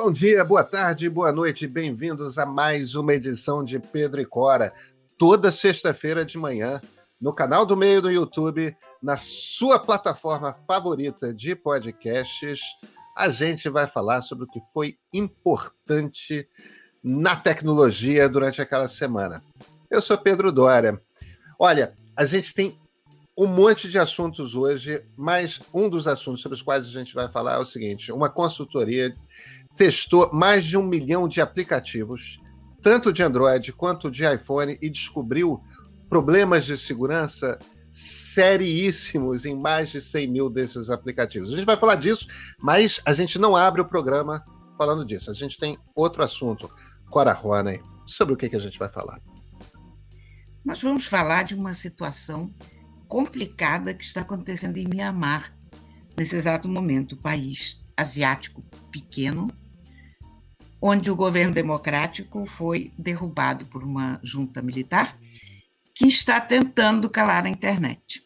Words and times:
Bom 0.00 0.12
dia, 0.12 0.44
boa 0.44 0.62
tarde, 0.62 1.10
boa 1.10 1.32
noite, 1.32 1.66
bem-vindos 1.66 2.38
a 2.38 2.46
mais 2.46 2.94
uma 2.94 3.14
edição 3.14 3.64
de 3.64 3.80
Pedro 3.80 4.20
e 4.20 4.24
Cora, 4.24 4.72
toda 5.18 5.50
sexta-feira 5.50 6.24
de 6.24 6.38
manhã, 6.38 6.80
no 7.20 7.32
canal 7.32 7.66
do 7.66 7.76
Meio 7.76 8.00
do 8.00 8.08
YouTube, 8.08 8.76
na 9.02 9.16
sua 9.16 9.76
plataforma 9.76 10.56
favorita 10.68 11.34
de 11.34 11.56
podcasts. 11.56 12.60
A 13.16 13.28
gente 13.28 13.68
vai 13.68 13.88
falar 13.88 14.20
sobre 14.20 14.44
o 14.44 14.46
que 14.48 14.60
foi 14.72 14.96
importante 15.12 16.48
na 17.02 17.34
tecnologia 17.34 18.28
durante 18.28 18.62
aquela 18.62 18.86
semana. 18.86 19.42
Eu 19.90 20.00
sou 20.00 20.16
Pedro 20.16 20.52
Dória. 20.52 21.02
Olha, 21.58 21.92
a 22.16 22.24
gente 22.24 22.54
tem 22.54 22.78
um 23.36 23.46
monte 23.46 23.88
de 23.88 23.98
assuntos 23.98 24.54
hoje, 24.54 25.02
mas 25.16 25.60
um 25.74 25.88
dos 25.88 26.06
assuntos 26.06 26.40
sobre 26.40 26.54
os 26.54 26.62
quais 26.62 26.86
a 26.86 26.90
gente 26.90 27.14
vai 27.14 27.28
falar 27.28 27.54
é 27.54 27.58
o 27.58 27.64
seguinte: 27.64 28.12
uma 28.12 28.28
consultoria 28.28 29.12
testou 29.78 30.28
mais 30.32 30.66
de 30.66 30.76
um 30.76 30.82
milhão 30.82 31.28
de 31.28 31.40
aplicativos, 31.40 32.40
tanto 32.82 33.12
de 33.12 33.22
Android 33.22 33.72
quanto 33.72 34.10
de 34.10 34.24
iPhone, 34.26 34.76
e 34.82 34.90
descobriu 34.90 35.62
problemas 36.10 36.66
de 36.66 36.76
segurança 36.76 37.56
seríssimos 37.90 39.46
em 39.46 39.54
mais 39.54 39.90
de 39.90 40.02
100 40.02 40.26
mil 40.26 40.50
desses 40.50 40.90
aplicativos. 40.90 41.52
A 41.52 41.56
gente 41.56 41.64
vai 41.64 41.76
falar 41.76 41.94
disso, 41.94 42.26
mas 42.60 43.00
a 43.06 43.12
gente 43.12 43.38
não 43.38 43.54
abre 43.54 43.80
o 43.80 43.84
programa 43.84 44.44
falando 44.76 45.04
disso. 45.04 45.30
A 45.30 45.34
gente 45.34 45.56
tem 45.56 45.78
outro 45.94 46.24
assunto. 46.24 46.68
Cora 47.08 47.32
Roney, 47.32 47.80
sobre 48.04 48.34
o 48.34 48.36
que, 48.36 48.48
que 48.48 48.56
a 48.56 48.60
gente 48.60 48.78
vai 48.78 48.88
falar? 48.88 49.20
Nós 50.64 50.82
vamos 50.82 51.06
falar 51.06 51.44
de 51.44 51.54
uma 51.54 51.72
situação 51.72 52.52
complicada 53.06 53.94
que 53.94 54.04
está 54.04 54.22
acontecendo 54.22 54.76
em 54.76 54.88
Mianmar, 54.88 55.56
nesse 56.16 56.36
exato 56.36 56.68
momento, 56.68 57.16
país 57.16 57.80
asiático 57.96 58.62
pequeno, 58.90 59.48
onde 60.80 61.10
o 61.10 61.16
governo 61.16 61.52
democrático 61.52 62.46
foi 62.46 62.92
derrubado 62.96 63.66
por 63.66 63.82
uma 63.82 64.20
junta 64.22 64.62
militar 64.62 65.18
que 65.94 66.06
está 66.06 66.40
tentando 66.40 67.10
calar 67.10 67.44
a 67.44 67.48
internet. 67.48 68.22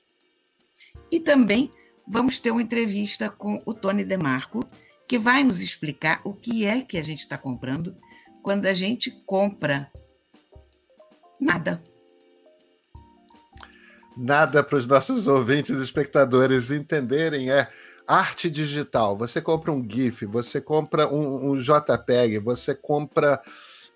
E 1.10 1.18
também 1.18 1.70
vamos 2.06 2.38
ter 2.38 2.50
uma 2.50 2.62
entrevista 2.62 3.30
com 3.30 3.62
o 3.64 3.72
Tony 3.72 4.04
DeMarco, 4.04 4.64
que 5.08 5.18
vai 5.18 5.42
nos 5.42 5.60
explicar 5.60 6.20
o 6.24 6.34
que 6.34 6.64
é 6.64 6.82
que 6.82 6.98
a 6.98 7.02
gente 7.02 7.20
está 7.20 7.38
comprando 7.38 7.96
quando 8.42 8.66
a 8.66 8.72
gente 8.72 9.10
compra 9.24 9.90
nada. 11.40 11.82
Nada 14.16 14.62
para 14.62 14.76
os 14.76 14.86
nossos 14.86 15.26
ouvintes 15.28 15.78
e 15.78 15.82
espectadores 15.82 16.70
entenderem 16.70 17.50
é 17.50 17.68
arte 18.06 18.50
digital. 18.50 19.16
Você 19.16 19.40
compra 19.40 19.72
um 19.72 19.88
GIF, 19.88 20.26
você 20.26 20.60
compra 20.60 21.08
um, 21.08 21.50
um 21.50 21.56
JPEG, 21.56 22.38
você 22.38 22.74
compra 22.74 23.40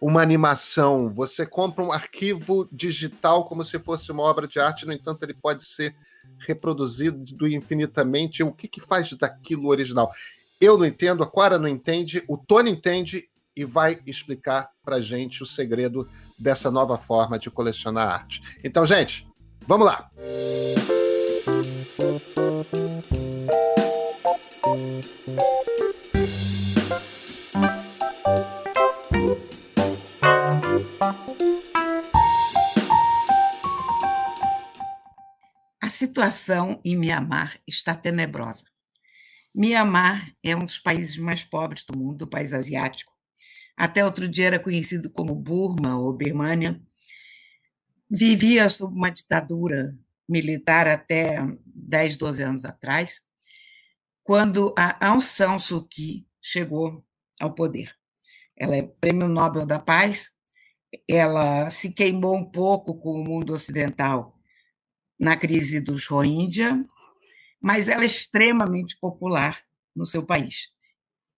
uma 0.01 0.21
animação, 0.21 1.11
você 1.11 1.47
compra 1.47 1.83
um 1.83 1.91
arquivo 1.91 2.69
digital 2.71 3.49
como 3.49 3.65
se 3.65 3.79
fosse 3.79 4.13
uma 4.13 4.23
obra 4.23 4.47
de 4.47 4.61
arte, 4.61 4.87
no 4.87 4.93
entanto, 4.93 5.23
ele 5.23 5.35
pode 5.35 5.65
ser 5.65 5.97
reproduzido 6.39 7.49
infinitamente. 7.49 8.43
O 8.43 8.53
que, 8.53 8.69
que 8.69 8.81
faz 8.81 9.11
daquilo 9.15 9.69
original? 9.69 10.13
Eu 10.61 10.77
não 10.79 10.85
entendo, 10.85 11.23
a 11.23 11.27
Quara 11.27 11.59
não 11.59 11.69
entende, 11.69 12.23
o 12.29 12.37
Tony 12.37 12.71
entende 12.71 13.29
e 13.55 13.65
vai 13.65 13.99
explicar 14.07 14.71
para 14.85 15.01
gente 15.01 15.43
o 15.43 15.47
segredo 15.47 16.07
dessa 16.39 16.71
nova 16.71 16.99
forma 16.99 17.39
de 17.39 17.51
colecionar 17.51 18.09
arte. 18.09 18.43
Então, 18.63 18.85
gente, 18.85 19.27
vamos 19.67 19.87
lá! 19.87 20.11
situação 35.97 36.81
em 36.85 36.97
Mianmar 36.97 37.59
está 37.67 37.95
tenebrosa. 37.95 38.65
Mianmar 39.55 40.33
é 40.43 40.55
um 40.55 40.65
dos 40.65 40.79
países 40.79 41.17
mais 41.17 41.45
pobres 41.45 41.85
do 41.85 41.99
mundo, 41.99 42.19
do 42.19 42.27
país 42.27 42.53
asiático. 42.53 43.13
Até 43.77 44.05
outro 44.05 44.29
dia 44.29 44.47
era 44.47 44.59
conhecido 44.59 45.11
como 45.11 45.35
Burma 45.35 45.99
ou 45.99 46.13
Birmania. 46.13 46.81
Vivia 48.09 48.69
sob 48.69 48.95
uma 48.95 49.11
ditadura 49.11 49.97
militar 50.29 50.89
até 50.89 51.39
10, 51.67 52.17
12 52.17 52.43
anos 52.43 52.65
atrás, 52.65 53.21
quando 54.23 54.75
a 54.77 55.09
Aung 55.09 55.23
San 55.23 55.59
Suu 55.59 55.87
Kyi 55.87 56.27
chegou 56.41 57.05
ao 57.41 57.55
poder. 57.55 57.95
Ela 58.57 58.77
é 58.77 58.83
prêmio 58.83 59.29
Nobel 59.29 59.67
da 59.67 59.79
Paz, 59.79 60.31
ela 61.09 61.69
se 61.71 61.93
queimou 61.93 62.37
um 62.37 62.45
pouco 62.45 62.99
com 62.99 63.21
o 63.21 63.25
mundo 63.25 63.53
ocidental 63.53 64.39
na 65.19 65.37
crise 65.37 65.81
dos 65.81 66.07
Rohingya, 66.07 66.85
mas 67.61 67.89
ela 67.89 68.03
é 68.03 68.07
extremamente 68.07 68.97
popular 68.99 69.63
no 69.95 70.07
seu 70.07 70.25
país. 70.25 70.71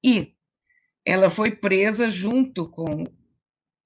E 0.05 0.35
ela 1.05 1.31
foi 1.31 1.50
presa 1.50 2.11
junto 2.11 2.69
com 2.69 3.05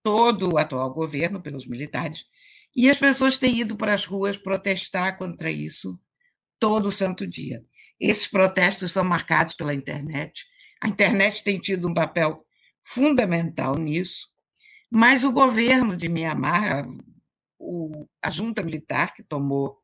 todo 0.02 0.54
o 0.54 0.58
atual 0.58 0.92
governo 0.92 1.40
pelos 1.40 1.66
militares, 1.66 2.26
e 2.74 2.88
as 2.88 2.96
pessoas 2.96 3.38
têm 3.38 3.60
ido 3.60 3.76
para 3.76 3.94
as 3.94 4.04
ruas 4.04 4.36
protestar 4.36 5.18
contra 5.18 5.50
isso 5.50 5.98
todo 6.58 6.90
santo 6.90 7.26
dia. 7.26 7.64
Esses 8.00 8.26
protestos 8.26 8.92
são 8.92 9.04
marcados 9.04 9.54
pela 9.54 9.74
internet. 9.74 10.46
A 10.80 10.88
internet 10.88 11.44
tem 11.44 11.58
tido 11.58 11.88
um 11.88 11.94
papel 11.94 12.44
fundamental 12.82 13.76
nisso, 13.76 14.28
mas 14.90 15.22
o 15.22 15.32
governo 15.32 15.96
de 15.96 16.08
Mianmar, 16.08 16.86
a 18.22 18.30
junta 18.30 18.62
militar 18.62 19.14
que 19.14 19.22
tomou 19.22 19.78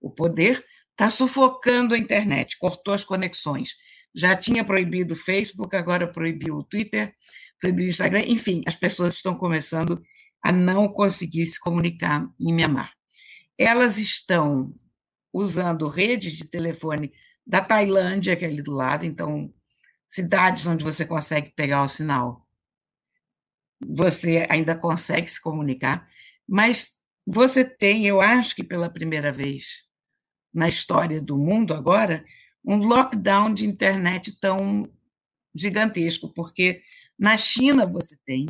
o 0.00 0.10
poder 0.10 0.64
está 0.90 1.10
sufocando 1.10 1.94
a 1.94 1.98
internet, 1.98 2.56
cortou 2.58 2.94
as 2.94 3.04
conexões. 3.04 3.76
Já 4.14 4.34
tinha 4.34 4.64
proibido 4.64 5.14
o 5.14 5.16
Facebook, 5.16 5.76
agora 5.76 6.10
proibiu 6.10 6.56
o 6.56 6.64
Twitter, 6.64 7.14
proibiu 7.60 7.86
o 7.86 7.90
Instagram. 7.90 8.22
Enfim, 8.26 8.62
as 8.66 8.74
pessoas 8.74 9.14
estão 9.14 9.34
começando 9.34 10.02
a 10.42 10.52
não 10.52 10.88
conseguir 10.88 11.46
se 11.46 11.58
comunicar 11.58 12.28
em 12.40 12.52
Myanmar. 12.52 12.92
Elas 13.56 13.98
estão 13.98 14.74
usando 15.32 15.88
redes 15.88 16.32
de 16.32 16.44
telefone 16.44 17.12
da 17.46 17.60
Tailândia, 17.60 18.36
que 18.36 18.44
é 18.44 18.48
ali 18.48 18.62
do 18.62 18.72
lado, 18.72 19.04
então, 19.04 19.52
cidades 20.06 20.66
onde 20.66 20.84
você 20.84 21.04
consegue 21.04 21.52
pegar 21.54 21.82
o 21.82 21.88
sinal, 21.88 22.46
você 23.80 24.46
ainda 24.50 24.76
consegue 24.76 25.28
se 25.28 25.40
comunicar, 25.40 26.08
mas 26.46 26.98
você 27.26 27.64
tem, 27.64 28.06
eu 28.06 28.20
acho 28.20 28.54
que 28.54 28.64
pela 28.64 28.90
primeira 28.90 29.30
vez, 29.30 29.84
na 30.52 30.68
história 30.68 31.20
do 31.20 31.38
mundo 31.38 31.74
agora 31.74 32.24
um 32.64 32.78
lockdown 32.78 33.52
de 33.54 33.66
internet 33.66 34.38
tão 34.40 34.90
gigantesco, 35.54 36.32
porque 36.34 36.82
na 37.18 37.36
China 37.36 37.86
você 37.86 38.16
tem. 38.24 38.46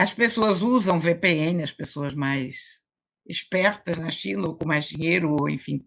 As 0.00 0.14
pessoas 0.14 0.62
usam 0.62 0.98
VPN, 0.98 1.62
as 1.62 1.72
pessoas 1.72 2.14
mais 2.14 2.82
espertas 3.26 3.98
na 3.98 4.10
China, 4.10 4.48
ou 4.48 4.56
com 4.56 4.66
mais 4.66 4.86
dinheiro, 4.86 5.36
ou 5.38 5.46
enfim. 5.46 5.86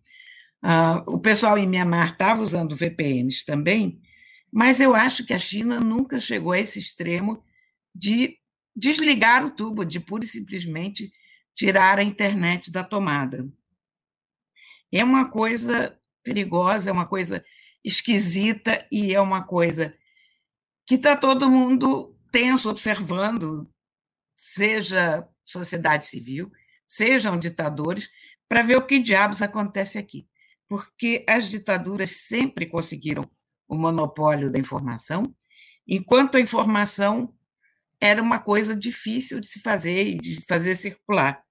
Uh, 0.63 1.15
o 1.15 1.19
pessoal 1.19 1.57
em 1.57 1.67
Myanmar 1.67 2.11
estava 2.11 2.43
usando 2.43 2.75
VPNs 2.75 3.43
também, 3.43 3.99
mas 4.51 4.79
eu 4.79 4.93
acho 4.93 5.25
que 5.25 5.33
a 5.33 5.39
China 5.39 5.79
nunca 5.79 6.19
chegou 6.19 6.51
a 6.51 6.59
esse 6.59 6.79
extremo 6.79 7.43
de 7.93 8.37
desligar 8.75 9.43
o 9.43 9.49
tubo, 9.49 9.83
de 9.83 9.99
pura 9.99 10.23
e 10.23 10.27
simplesmente 10.27 11.11
tirar 11.55 11.97
a 11.97 12.03
internet 12.03 12.71
da 12.71 12.83
tomada. 12.83 13.51
É 14.91 15.03
uma 15.03 15.27
coisa 15.27 15.99
perigosa, 16.23 16.91
é 16.91 16.93
uma 16.93 17.07
coisa 17.07 17.43
esquisita 17.83 18.87
e 18.91 19.11
é 19.11 19.19
uma 19.19 19.43
coisa 19.43 19.91
que 20.85 20.95
está 20.95 21.17
todo 21.17 21.49
mundo 21.49 22.15
tenso 22.31 22.69
observando, 22.69 23.72
seja 24.43 25.25
sociedade 25.45 26.05
civil, 26.05 26.51
sejam 26.85 27.39
ditadores, 27.39 28.09
para 28.49 28.61
ver 28.61 28.75
o 28.75 28.85
que 28.85 28.99
diabos 28.99 29.41
acontece 29.41 29.97
aqui. 29.97 30.27
Porque 30.67 31.23
as 31.27 31.49
ditaduras 31.49 32.11
sempre 32.11 32.65
conseguiram 32.65 33.23
o 33.69 33.75
monopólio 33.75 34.51
da 34.51 34.59
informação, 34.59 35.33
enquanto 35.87 36.35
a 36.35 36.41
informação 36.41 37.33
era 38.01 38.21
uma 38.21 38.37
coisa 38.37 38.75
difícil 38.75 39.39
de 39.39 39.47
se 39.47 39.61
fazer 39.61 40.07
e 40.07 40.17
de 40.17 40.45
fazer 40.45 40.75
circular. 40.75 41.41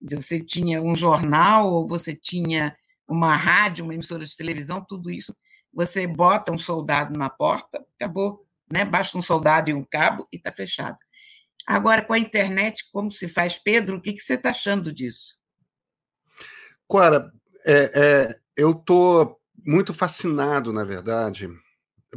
Você 0.00 0.40
tinha 0.42 0.82
um 0.82 0.94
jornal, 0.94 1.70
ou 1.70 1.86
você 1.86 2.16
tinha 2.16 2.74
uma 3.06 3.36
rádio, 3.36 3.84
uma 3.84 3.92
emissora 3.92 4.24
de 4.24 4.34
televisão, 4.34 4.82
tudo 4.82 5.10
isso. 5.10 5.36
Você 5.74 6.06
bota 6.06 6.50
um 6.50 6.58
soldado 6.58 7.18
na 7.18 7.28
porta, 7.28 7.84
acabou, 7.96 8.46
né? 8.72 8.82
Basta 8.82 9.18
um 9.18 9.22
soldado 9.22 9.68
e 9.68 9.74
um 9.74 9.84
cabo 9.84 10.26
e 10.32 10.36
está 10.36 10.50
fechado. 10.50 10.96
Agora, 11.66 12.02
com 12.02 12.12
a 12.12 12.18
internet, 12.18 12.84
como 12.92 13.10
se 13.10 13.28
faz? 13.28 13.58
Pedro, 13.58 13.96
o 13.96 14.00
que, 14.00 14.12
que 14.12 14.20
você 14.20 14.34
está 14.34 14.50
achando 14.50 14.92
disso? 14.92 15.38
Cora, 16.86 17.32
é, 17.64 17.90
é, 17.94 18.40
eu 18.56 18.72
estou 18.72 19.38
muito 19.64 19.92
fascinado, 19.94 20.72
na 20.72 20.84
verdade, 20.84 21.48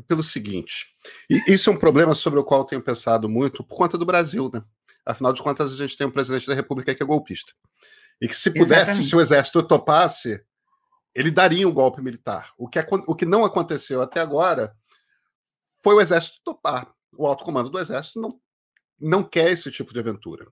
pelo 0.08 0.24
seguinte, 0.24 0.88
e 1.30 1.54
isso 1.54 1.70
é 1.70 1.74
um 1.74 1.78
problema 1.78 2.14
sobre 2.14 2.40
o 2.40 2.44
qual 2.44 2.62
eu 2.62 2.66
tenho 2.66 2.82
pensado 2.82 3.30
muito 3.30 3.64
por 3.64 3.78
conta 3.78 3.98
do 3.98 4.06
Brasil, 4.06 4.50
né? 4.52 4.64
Afinal 5.06 5.34
de 5.34 5.44
contas, 5.44 5.74
a 5.74 5.76
gente 5.76 5.98
tem 5.98 6.08
um 6.08 6.12
presidente 6.12 6.48
da 6.48 6.56
República 6.56 6.96
que 6.96 7.04
é 7.04 7.06
golpista. 7.06 7.52
E 8.22 8.28
que 8.28 8.36
se 8.36 8.50
pudesse, 8.50 8.84
Exatamente. 8.84 9.10
se 9.10 9.16
o 9.16 9.22
exército 9.22 9.64
topasse, 9.64 10.42
ele 11.14 11.30
daria 11.30 11.68
um 11.68 11.74
golpe 11.74 12.02
militar. 12.02 12.54
O 12.58 12.68
que, 12.68 12.80
o 12.80 13.16
que 13.16 13.26
não 13.26 13.44
aconteceu 13.44 14.02
até 14.02 14.22
agora 14.22 14.74
foi 15.84 15.96
o 15.96 16.02
exército 16.02 16.40
topar. 16.44 16.92
O 17.16 17.28
alto 17.28 17.44
comando 17.44 17.70
do 17.70 17.80
exército 17.80 18.20
não, 18.20 18.40
não 19.04 19.24
quer 19.24 19.52
esse 19.52 19.70
tipo 19.70 19.94
de 19.94 20.00
aventura. 20.00 20.48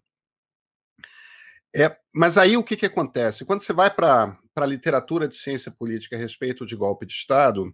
É, 1.73 1.97
mas 2.13 2.37
aí 2.37 2.57
o 2.57 2.63
que, 2.63 2.75
que 2.75 2.85
acontece? 2.85 3.45
Quando 3.45 3.61
você 3.61 3.71
vai 3.71 3.89
para 3.89 4.37
a 4.55 4.65
literatura 4.65 5.27
de 5.27 5.35
ciência 5.35 5.71
política 5.71 6.17
a 6.17 6.19
respeito 6.19 6.65
de 6.65 6.75
golpe 6.75 7.05
de 7.05 7.13
Estado, 7.13 7.73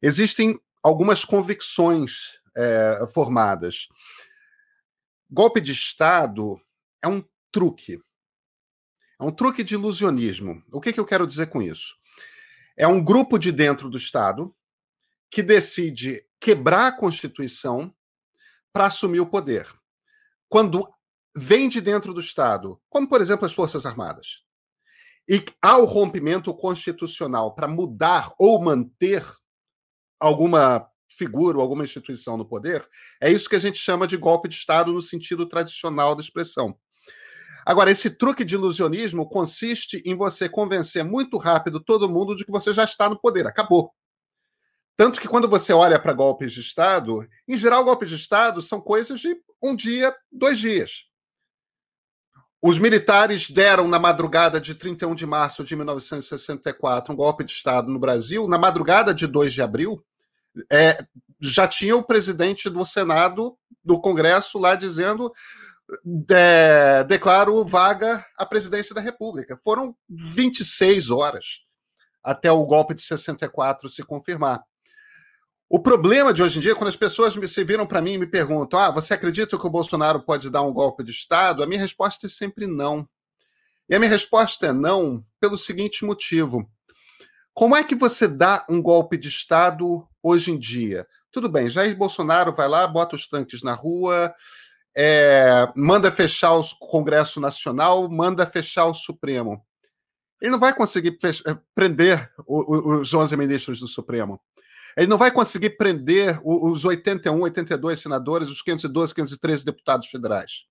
existem 0.00 0.60
algumas 0.82 1.24
convicções 1.24 2.40
é, 2.56 3.06
formadas. 3.14 3.86
Golpe 5.30 5.60
de 5.60 5.72
Estado 5.72 6.60
é 7.00 7.06
um 7.06 7.24
truque. 7.52 8.02
É 9.20 9.24
um 9.24 9.30
truque 9.30 9.62
de 9.62 9.74
ilusionismo. 9.74 10.62
O 10.72 10.80
que, 10.80 10.92
que 10.92 10.98
eu 10.98 11.06
quero 11.06 11.26
dizer 11.26 11.46
com 11.46 11.62
isso? 11.62 11.94
É 12.76 12.88
um 12.88 13.02
grupo 13.02 13.38
de 13.38 13.52
dentro 13.52 13.88
do 13.88 13.96
Estado 13.96 14.52
que 15.30 15.42
decide 15.42 16.26
quebrar 16.40 16.88
a 16.88 16.96
Constituição 16.96 17.94
para 18.72 18.86
assumir 18.86 19.20
o 19.20 19.26
poder. 19.26 19.72
Quando 20.52 20.86
vem 21.34 21.66
de 21.66 21.80
dentro 21.80 22.12
do 22.12 22.20
Estado, 22.20 22.78
como 22.90 23.08
por 23.08 23.22
exemplo 23.22 23.46
as 23.46 23.54
Forças 23.54 23.86
Armadas, 23.86 24.42
e 25.26 25.42
há 25.62 25.78
o 25.78 25.86
rompimento 25.86 26.52
constitucional 26.52 27.54
para 27.54 27.66
mudar 27.66 28.34
ou 28.38 28.60
manter 28.60 29.24
alguma 30.20 30.86
figura 31.08 31.56
ou 31.56 31.62
alguma 31.62 31.84
instituição 31.84 32.36
no 32.36 32.46
poder, 32.46 32.86
é 33.18 33.32
isso 33.32 33.48
que 33.48 33.56
a 33.56 33.58
gente 33.58 33.78
chama 33.78 34.06
de 34.06 34.18
golpe 34.18 34.46
de 34.46 34.54
Estado 34.54 34.92
no 34.92 35.00
sentido 35.00 35.46
tradicional 35.46 36.14
da 36.14 36.20
expressão. 36.20 36.76
Agora, 37.64 37.90
esse 37.90 38.10
truque 38.10 38.44
de 38.44 38.54
ilusionismo 38.54 39.26
consiste 39.26 40.02
em 40.04 40.14
você 40.14 40.50
convencer 40.50 41.02
muito 41.02 41.38
rápido 41.38 41.82
todo 41.82 42.10
mundo 42.10 42.36
de 42.36 42.44
que 42.44 42.52
você 42.52 42.74
já 42.74 42.84
está 42.84 43.08
no 43.08 43.18
poder, 43.18 43.46
acabou. 43.46 43.90
Tanto 44.96 45.20
que 45.20 45.28
quando 45.28 45.48
você 45.48 45.72
olha 45.72 45.98
para 45.98 46.12
golpes 46.12 46.52
de 46.52 46.60
Estado, 46.60 47.26
em 47.48 47.56
geral, 47.56 47.84
golpes 47.84 48.08
de 48.08 48.16
Estado 48.16 48.60
são 48.60 48.80
coisas 48.80 49.20
de 49.20 49.36
um 49.62 49.74
dia, 49.74 50.14
dois 50.30 50.58
dias. 50.58 51.04
Os 52.60 52.78
militares 52.78 53.50
deram 53.50 53.88
na 53.88 53.98
madrugada 53.98 54.60
de 54.60 54.74
31 54.74 55.14
de 55.14 55.26
março 55.26 55.64
de 55.64 55.74
1964 55.74 57.12
um 57.12 57.16
golpe 57.16 57.42
de 57.42 57.50
Estado 57.50 57.90
no 57.90 57.98
Brasil. 57.98 58.46
Na 58.46 58.56
madrugada 58.56 59.12
de 59.12 59.26
2 59.26 59.52
de 59.52 59.62
abril, 59.62 60.00
é, 60.70 61.04
já 61.40 61.66
tinha 61.66 61.96
o 61.96 62.04
presidente 62.04 62.70
do 62.70 62.84
Senado, 62.84 63.58
do 63.84 64.00
Congresso, 64.00 64.58
lá 64.58 64.76
dizendo 64.76 65.32
de, 66.04 67.04
declaro 67.08 67.64
vaga 67.64 68.24
à 68.38 68.46
presidência 68.46 68.94
da 68.94 69.00
República. 69.00 69.56
Foram 69.56 69.96
26 70.08 71.10
horas 71.10 71.62
até 72.22 72.52
o 72.52 72.64
golpe 72.64 72.94
de 72.94 73.02
64 73.02 73.88
se 73.88 74.02
confirmar. 74.04 74.62
O 75.74 75.78
problema 75.78 76.34
de 76.34 76.42
hoje 76.42 76.58
em 76.58 76.60
dia, 76.60 76.74
quando 76.74 76.88
as 76.88 76.96
pessoas 76.96 77.34
me, 77.34 77.48
se 77.48 77.64
viram 77.64 77.86
para 77.86 78.02
mim 78.02 78.12
e 78.12 78.18
me 78.18 78.26
perguntam: 78.26 78.78
ah, 78.78 78.90
você 78.90 79.14
acredita 79.14 79.56
que 79.56 79.66
o 79.66 79.70
Bolsonaro 79.70 80.20
pode 80.20 80.50
dar 80.50 80.60
um 80.60 80.70
golpe 80.70 81.02
de 81.02 81.10
Estado? 81.12 81.62
A 81.62 81.66
minha 81.66 81.80
resposta 81.80 82.26
é 82.26 82.28
sempre 82.28 82.66
não. 82.66 83.08
E 83.88 83.94
a 83.94 83.98
minha 83.98 84.10
resposta 84.10 84.66
é 84.66 84.72
não 84.72 85.24
pelo 85.40 85.56
seguinte 85.56 86.04
motivo. 86.04 86.70
Como 87.54 87.74
é 87.74 87.82
que 87.82 87.94
você 87.94 88.28
dá 88.28 88.66
um 88.68 88.82
golpe 88.82 89.16
de 89.16 89.28
Estado 89.28 90.06
hoje 90.22 90.50
em 90.50 90.58
dia? 90.58 91.06
Tudo 91.32 91.48
bem, 91.48 91.70
Jair 91.70 91.96
Bolsonaro 91.96 92.52
vai 92.52 92.68
lá, 92.68 92.86
bota 92.86 93.16
os 93.16 93.26
tanques 93.26 93.62
na 93.62 93.72
rua, 93.72 94.34
é, 94.94 95.66
manda 95.74 96.10
fechar 96.10 96.52
o 96.52 96.62
Congresso 96.80 97.40
Nacional, 97.40 98.10
manda 98.10 98.44
fechar 98.44 98.84
o 98.84 98.94
Supremo. 98.94 99.64
Ele 100.38 100.50
não 100.50 100.60
vai 100.60 100.74
conseguir 100.74 101.16
fechar, 101.18 101.62
prender 101.74 102.30
os 102.46 103.14
11 103.14 103.34
ministros 103.38 103.80
do 103.80 103.88
Supremo. 103.88 104.38
Ele 104.96 105.06
não 105.06 105.18
vai 105.18 105.30
conseguir 105.30 105.70
prender 105.70 106.40
os 106.44 106.84
81, 106.84 107.40
82 107.40 108.00
senadores, 108.00 108.48
os 108.48 108.62
512, 108.62 109.14
513 109.14 109.64
deputados 109.64 110.08
federais. 110.08 110.64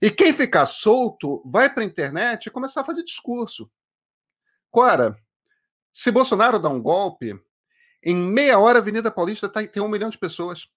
E 0.00 0.10
quem 0.10 0.32
ficar 0.32 0.66
solto 0.66 1.42
vai 1.44 1.72
para 1.72 1.82
a 1.82 1.86
internet 1.86 2.46
e 2.46 2.50
começar 2.50 2.82
a 2.82 2.84
fazer 2.84 3.02
discurso. 3.02 3.70
Cora, 4.70 5.16
se 5.92 6.10
Bolsonaro 6.10 6.58
dá 6.58 6.68
um 6.68 6.82
golpe, 6.82 7.40
em 8.04 8.14
meia 8.14 8.58
hora 8.58 8.78
a 8.78 8.82
Avenida 8.82 9.10
Paulista 9.10 9.48
tá, 9.48 9.66
tem 9.66 9.82
um 9.82 9.88
milhão 9.88 10.10
de 10.10 10.18
pessoas. 10.18 10.68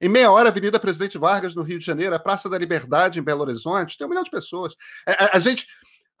Em 0.00 0.10
meia 0.10 0.30
hora, 0.30 0.48
a 0.48 0.52
Avenida 0.52 0.78
Presidente 0.78 1.16
Vargas, 1.16 1.54
no 1.54 1.62
Rio 1.62 1.78
de 1.78 1.86
Janeiro, 1.86 2.14
a 2.14 2.18
Praça 2.18 2.50
da 2.50 2.58
Liberdade, 2.58 3.18
em 3.18 3.22
Belo 3.22 3.40
Horizonte, 3.40 3.96
tem 3.96 4.06
um 4.06 4.10
milhão 4.10 4.22
de 4.22 4.30
pessoas. 4.30 4.74
A, 5.06 5.10
é, 5.10 5.14
a, 5.14 5.36
a 5.36 5.38
gente, 5.38 5.66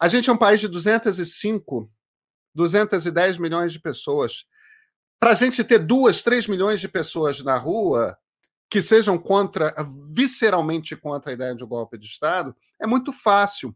a 0.00 0.08
gente 0.08 0.30
é 0.30 0.32
um 0.32 0.36
país 0.36 0.60
de 0.60 0.68
205, 0.68 1.90
210 2.54 3.36
milhões 3.36 3.72
de 3.72 3.80
pessoas. 3.80 4.46
Para 5.18 5.30
a 5.30 5.34
gente 5.34 5.64
ter 5.64 5.78
duas, 5.78 6.22
três 6.22 6.46
milhões 6.46 6.80
de 6.80 6.88
pessoas 6.88 7.42
na 7.42 7.56
rua 7.56 8.16
que 8.68 8.82
sejam 8.82 9.16
contra, 9.16 9.74
visceralmente 10.10 10.96
contra 10.96 11.30
a 11.30 11.34
ideia 11.34 11.54
de 11.54 11.64
um 11.64 11.68
golpe 11.68 11.96
de 11.98 12.06
Estado, 12.06 12.54
é 12.80 12.86
muito 12.86 13.12
fácil. 13.12 13.74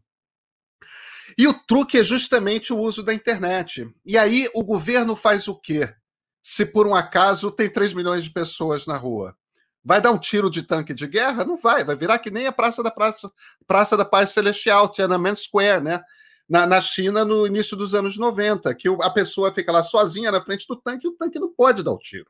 E 1.37 1.47
o 1.47 1.53
truque 1.53 1.97
é 1.97 2.03
justamente 2.03 2.73
o 2.73 2.77
uso 2.77 3.03
da 3.03 3.13
internet. 3.13 3.89
E 4.05 4.17
aí 4.17 4.49
o 4.53 4.63
governo 4.63 5.15
faz 5.15 5.47
o 5.47 5.55
quê? 5.55 5.93
Se 6.41 6.65
por 6.65 6.87
um 6.87 6.95
acaso 6.95 7.51
tem 7.51 7.69
3 7.69 7.93
milhões 7.93 8.23
de 8.23 8.31
pessoas 8.31 8.85
na 8.85 8.97
rua. 8.97 9.35
Vai 9.83 9.99
dar 9.99 10.11
um 10.11 10.19
tiro 10.19 10.49
de 10.49 10.61
tanque 10.61 10.93
de 10.93 11.07
guerra? 11.07 11.43
Não 11.43 11.57
vai, 11.57 11.83
vai 11.83 11.95
virar 11.95 12.19
que 12.19 12.29
nem 12.29 12.45
a 12.45 12.51
Praça 12.51 12.83
da 12.83 12.91
Praça, 12.91 13.31
Praça 13.65 13.97
da 13.97 14.05
Paz 14.05 14.31
Celestial, 14.31 14.91
Tiananmen 14.91 15.35
Square, 15.35 15.83
né? 15.83 16.03
Na, 16.51 16.67
na 16.67 16.81
China, 16.81 17.23
no 17.23 17.47
início 17.47 17.77
dos 17.77 17.95
anos 17.95 18.17
90, 18.17 18.75
que 18.75 18.89
a 18.89 19.09
pessoa 19.09 19.53
fica 19.53 19.71
lá 19.71 19.81
sozinha 19.81 20.29
na 20.29 20.43
frente 20.43 20.67
do 20.67 20.75
tanque 20.75 21.07
e 21.07 21.09
o 21.09 21.13
tanque 21.13 21.39
não 21.39 21.53
pode 21.53 21.81
dar 21.81 21.93
o 21.93 21.97
tiro. 21.97 22.29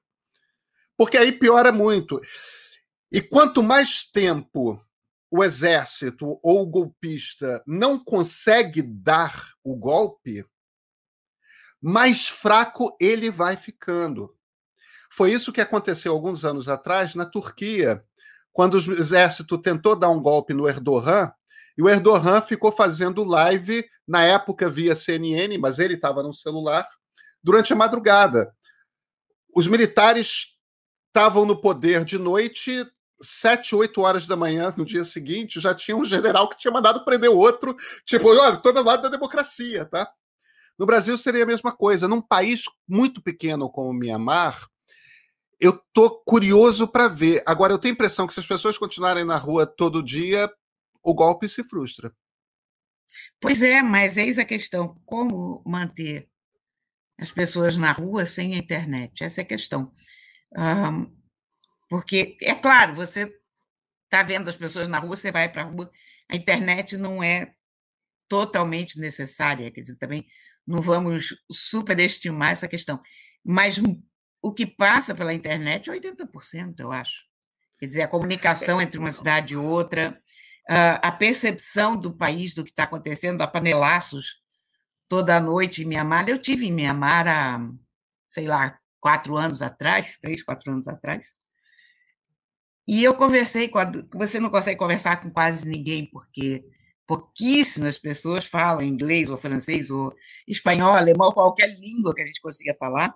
Porque 0.96 1.18
aí 1.18 1.32
piora 1.32 1.72
muito. 1.72 2.22
E 3.12 3.20
quanto 3.20 3.64
mais 3.64 4.04
tempo 4.06 4.80
o 5.32 5.44
exército 5.44 6.40
ou 6.44 6.62
o 6.62 6.68
golpista 6.68 7.64
não 7.66 7.98
consegue 7.98 8.84
dar 8.84 9.54
o 9.64 9.76
golpe, 9.76 10.46
mais 11.82 12.28
fraco 12.28 12.96
ele 13.02 13.32
vai 13.32 13.58
ficando. 13.58 14.38
Foi 15.12 15.34
isso 15.34 15.52
que 15.52 15.62
aconteceu 15.62 16.14
alguns 16.14 16.46
anos 16.46 16.70
atrás 16.70 17.16
na 17.16 17.26
Turquia, 17.26 18.06
quando 18.54 18.76
o 18.76 18.92
exército 18.94 19.58
tentou 19.58 19.96
dar 19.96 20.10
um 20.10 20.22
golpe 20.22 20.54
no 20.54 20.70
Erdogan, 20.70 21.34
e 21.82 21.84
o 21.84 21.90
Erdogan 21.90 22.44
ficou 22.44 22.72
fazendo 22.72 23.24
live, 23.24 23.84
na 24.08 24.24
época 24.24 24.70
via 24.70 24.96
CNN, 24.96 25.58
mas 25.58 25.80
ele 25.80 25.96
estava 25.96 26.22
no 26.22 26.32
celular, 26.32 26.88
durante 27.42 27.74
a 27.74 27.76
madrugada. 27.76 28.54
Os 29.56 29.68
militares 29.68 30.60
estavam 31.08 31.44
no 31.44 31.60
poder 31.60 32.06
de 32.06 32.20
noite, 32.20 32.86
sete, 33.20 33.74
oito 33.74 34.02
horas 34.02 34.28
da 34.28 34.36
manhã 34.36 34.72
no 34.78 34.86
dia 34.86 35.04
seguinte, 35.04 35.60
já 35.60 35.74
tinha 35.74 35.98
um 35.98 36.06
general 36.06 36.48
que 36.48 36.60
tinha 36.60 36.72
mandado 36.72 37.04
prender 37.04 37.32
outro, 37.32 37.76
tipo, 38.06 38.28
olha, 38.28 38.54
estou 38.54 38.72
do 38.72 38.84
lado 38.84 39.02
da 39.02 39.10
democracia, 39.10 39.84
tá? 39.84 40.08
No 40.78 40.86
Brasil 40.86 41.18
seria 41.18 41.46
a 41.46 41.48
mesma 41.48 41.72
coisa. 41.72 42.08
Num 42.08 42.22
país 42.22 42.62
muito 42.88 43.24
pequeno 43.24 43.68
como 43.72 43.90
o 43.90 43.94
Mianmar, 43.94 44.68
eu 45.60 45.82
tô 45.92 46.12
curioso 46.12 46.88
para 46.88 47.08
ver. 47.08 47.42
Agora, 47.44 47.74
eu 47.74 47.80
tenho 47.80 47.94
a 47.94 47.96
impressão 47.96 48.28
que 48.28 48.36
se 48.36 48.40
as 48.40 48.46
pessoas 48.46 48.78
continuarem 48.78 49.26
na 49.26 49.38
rua 49.38 49.66
todo 49.66 50.04
dia, 50.04 50.48
o 51.04 51.14
golpe 51.14 51.48
se 51.50 51.64
frustra. 51.64 52.14
Pois 53.40 53.62
é, 53.62 53.82
mas 53.82 54.18
eis 54.18 54.38
a 54.38 54.46
questão: 54.46 55.00
como 55.06 55.62
manter 55.66 56.30
as 57.18 57.32
pessoas 57.32 57.78
na 57.78 57.92
rua 57.92 58.26
sem 58.26 58.56
a 58.56 58.58
internet? 58.58 59.24
Essa 59.24 59.42
é 59.42 59.44
a 59.44 59.48
questão. 59.48 59.94
Um, 60.58 61.12
porque, 61.90 62.38
é 62.42 62.56
claro, 62.56 62.96
você 62.96 63.34
está 64.06 64.24
vendo 64.24 64.50
as 64.50 64.56
pessoas 64.56 64.88
na 64.88 65.00
rua, 65.00 65.16
você 65.16 65.32
vai 65.32 65.50
para 65.50 65.64
a 65.64 65.66
rua, 65.66 65.92
a 66.30 66.36
internet 66.36 66.98
não 66.98 67.22
é 67.22 67.54
totalmente 68.28 69.00
necessária, 69.00 69.70
quer 69.72 69.82
dizer, 69.82 69.98
também 69.98 70.26
não 70.66 70.82
vamos 70.82 71.36
superestimar 71.52 72.52
essa 72.52 72.68
questão. 72.68 73.02
Mas 73.44 73.78
o 74.42 74.54
que 74.54 74.66
passa 74.66 75.14
pela 75.14 75.34
internet 75.34 75.90
é 75.90 75.94
80%, 75.94 76.80
eu 76.80 76.92
acho. 76.92 77.26
Quer 77.78 77.88
dizer, 77.88 78.02
a 78.04 78.08
comunicação 78.08 78.82
entre 78.82 79.00
uma 79.00 79.12
cidade 79.12 79.54
e 79.54 79.58
outra, 79.58 80.21
a 80.70 81.12
percepção 81.12 81.98
do 81.98 82.14
país, 82.14 82.54
do 82.54 82.64
que 82.64 82.70
está 82.70 82.84
acontecendo, 82.84 83.42
a 83.42 83.48
panelaços 83.48 84.42
toda 85.08 85.40
noite 85.40 85.84
em 85.84 85.86
Mianmar. 85.86 86.30
Eu 86.30 86.38
tive 86.38 86.68
em 86.68 86.72
Mianmar 86.72 87.28
há, 87.28 87.60
sei 88.28 88.48
lá, 88.48 88.80
quatro 89.00 89.36
anos 89.36 89.62
atrás, 89.62 90.18
três, 90.18 90.44
quatro 90.44 90.72
anos 90.72 90.88
atrás. 90.88 91.34
E 92.88 93.04
eu 93.04 93.14
conversei 93.14 93.68
com 93.68 93.80
a, 93.80 93.92
você 94.14 94.40
não 94.40 94.50
consegue 94.50 94.80
conversar 94.80 95.18
com 95.18 95.30
quase 95.30 95.68
ninguém 95.68 96.10
porque 96.10 96.64
pouquíssimas 97.06 97.98
pessoas 97.98 98.46
falam 98.46 98.82
inglês 98.84 99.30
ou 99.30 99.38
francês 99.38 99.90
ou 99.92 100.16
espanhol, 100.48 100.94
alemão, 100.94 101.34
qualquer 101.34 101.68
língua 101.78 102.14
que 102.16 102.22
a 102.22 102.26
gente 102.26 102.42
consiga 102.42 102.76
falar. 102.80 103.14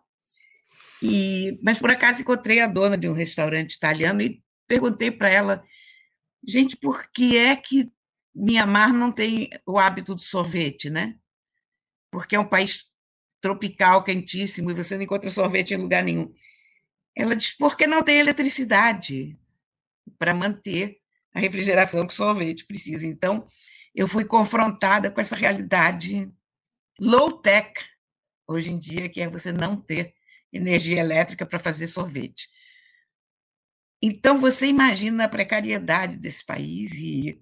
E, 1.01 1.57
mas 1.63 1.79
por 1.79 1.89
acaso 1.89 2.21
encontrei 2.21 2.59
a 2.59 2.67
dona 2.67 2.97
de 2.97 3.07
um 3.07 3.13
restaurante 3.13 3.73
italiano 3.73 4.21
e 4.21 4.43
perguntei 4.67 5.11
para 5.11 5.29
ela, 5.29 5.63
gente, 6.47 6.75
por 6.77 7.09
que 7.11 7.37
é 7.37 7.55
que 7.55 7.91
Mianmar 8.33 8.93
não 8.93 9.11
tem 9.11 9.49
o 9.65 9.79
hábito 9.79 10.13
do 10.13 10.21
sorvete, 10.21 10.89
né? 10.89 11.17
Porque 12.11 12.35
é 12.35 12.39
um 12.39 12.47
país 12.47 12.85
tropical, 13.41 14.03
quentíssimo, 14.03 14.71
e 14.71 14.73
você 14.73 14.95
não 14.95 15.03
encontra 15.03 15.29
sorvete 15.29 15.73
em 15.73 15.77
lugar 15.77 16.03
nenhum. 16.03 16.33
Ela 17.15 17.35
diz, 17.35 17.55
porque 17.55 17.87
não 17.87 18.03
tem 18.03 18.17
eletricidade 18.17 19.39
para 20.17 20.33
manter 20.33 20.99
a 21.33 21.39
refrigeração 21.39 22.05
que 22.05 22.13
o 22.13 22.15
sorvete 22.15 22.65
precisa. 22.65 23.07
Então, 23.07 23.45
eu 23.93 24.07
fui 24.07 24.25
confrontada 24.25 25.09
com 25.09 25.21
essa 25.21 25.35
realidade 25.35 26.29
low-tech, 26.99 27.73
hoje 28.47 28.71
em 28.71 28.77
dia, 28.77 29.07
que 29.07 29.21
é 29.21 29.29
você 29.29 29.51
não 29.51 29.77
ter 29.77 30.13
energia 30.51 30.99
elétrica 30.99 31.45
para 31.45 31.59
fazer 31.59 31.87
sorvete. 31.87 32.49
Então, 34.01 34.37
você 34.37 34.67
imagina 34.67 35.25
a 35.25 35.29
precariedade 35.29 36.17
desse 36.17 36.45
país 36.45 36.91
e 36.93 37.41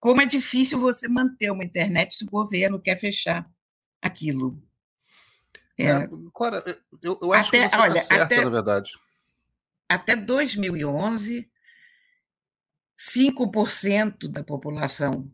como 0.00 0.20
é 0.20 0.26
difícil 0.26 0.78
você 0.78 1.08
manter 1.08 1.50
uma 1.50 1.64
internet 1.64 2.14
se 2.14 2.24
o 2.24 2.30
governo 2.30 2.80
quer 2.80 2.96
fechar 2.96 3.50
aquilo. 4.02 4.62
É, 5.78 5.86
é, 5.86 6.08
Cora, 6.32 6.62
eu, 7.02 7.18
eu 7.22 7.32
acho 7.32 7.48
até, 7.48 7.64
que 7.64 7.70
você 7.70 7.76
olha, 7.76 8.00
tá 8.00 8.06
certa, 8.06 8.24
até, 8.24 8.44
na 8.44 8.50
verdade. 8.50 8.92
Até 9.88 10.16
2011, 10.16 11.50
5% 12.98 14.28
da 14.28 14.44
população 14.44 15.30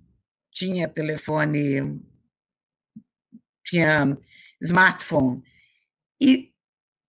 tinha 0.51 0.89
telefone, 0.89 2.01
tinha 3.65 4.17
smartphone, 4.61 5.43
e 6.21 6.53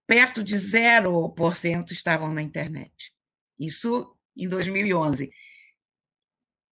perto 0.08 0.44
de 0.44 0.56
0% 0.56 1.92
estavam 1.92 2.34
na 2.34 2.42
internet. 2.42 3.14
Isso 3.62 4.16
em 4.36 4.50
2011. 4.50 5.32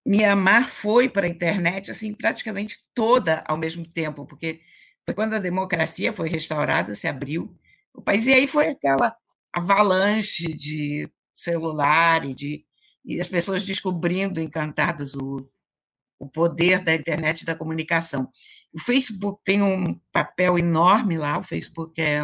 Mianmar 0.05 0.67
foi 0.69 1.07
para 1.07 1.27
a 1.27 1.29
internet 1.29 1.91
assim 1.91 2.13
praticamente 2.13 2.79
toda 2.95 3.43
ao 3.47 3.57
mesmo 3.57 3.87
tempo, 3.87 4.25
porque 4.25 4.61
foi 5.05 5.13
quando 5.13 5.35
a 5.35 5.39
democracia 5.39 6.11
foi 6.11 6.29
restaurada, 6.29 6.95
se 6.95 7.07
abriu 7.07 7.55
o 7.93 8.01
país 8.01 8.25
e 8.25 8.33
aí 8.33 8.47
foi 8.47 8.69
aquela 8.69 9.15
avalanche 9.53 10.53
de 10.53 11.07
celular 11.33 12.25
e 12.25 12.33
de 12.33 12.65
e 13.05 13.19
as 13.21 13.27
pessoas 13.27 13.63
descobrindo 13.63 14.41
encantadas 14.41 15.15
o, 15.15 15.49
o 16.19 16.27
poder 16.27 16.79
da 16.83 16.93
internet 16.93 17.41
e 17.41 17.45
da 17.45 17.55
comunicação. 17.55 18.29
O 18.73 18.79
Facebook 18.79 19.41
tem 19.43 19.61
um 19.63 19.99
papel 20.11 20.59
enorme 20.59 21.17
lá, 21.17 21.37
o 21.37 21.43
Facebook 21.43 21.99
é 22.01 22.23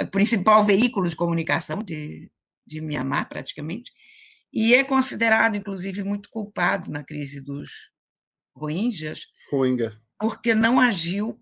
o 0.00 0.06
principal 0.10 0.64
veículo 0.64 1.08
de 1.08 1.16
comunicação 1.16 1.78
de, 1.78 2.30
de 2.66 2.80
Mianmar, 2.80 3.28
praticamente, 3.28 3.92
e 4.52 4.74
é 4.74 4.82
considerado, 4.84 5.56
inclusive, 5.56 6.02
muito 6.02 6.28
culpado 6.30 6.90
na 6.90 7.04
crise 7.04 7.40
dos 7.40 7.70
Rohingyas, 8.54 9.26
Rohingya. 9.50 10.00
porque 10.18 10.54
não 10.54 10.80
agiu 10.80 11.38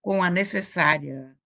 com 0.00 0.22
a 0.22 0.30
necessária 0.30 1.36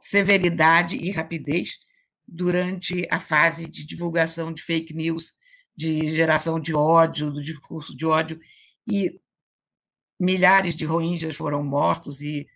severidade 0.00 0.96
e 0.96 1.10
rapidez 1.10 1.78
durante 2.26 3.06
a 3.10 3.20
fase 3.20 3.68
de 3.68 3.84
divulgação 3.84 4.52
de 4.52 4.62
fake 4.62 4.94
news 4.94 5.32
de 5.76 6.14
geração 6.14 6.58
de 6.58 6.74
ódio, 6.74 7.30
do 7.30 7.42
discurso 7.42 7.96
de 7.96 8.06
ódio, 8.06 8.40
e 8.86 9.20
milhares 10.18 10.74
de 10.74 10.84
rohingyas 10.84 11.36
foram 11.36 11.62
mortos 11.62 12.22
e 12.22 12.46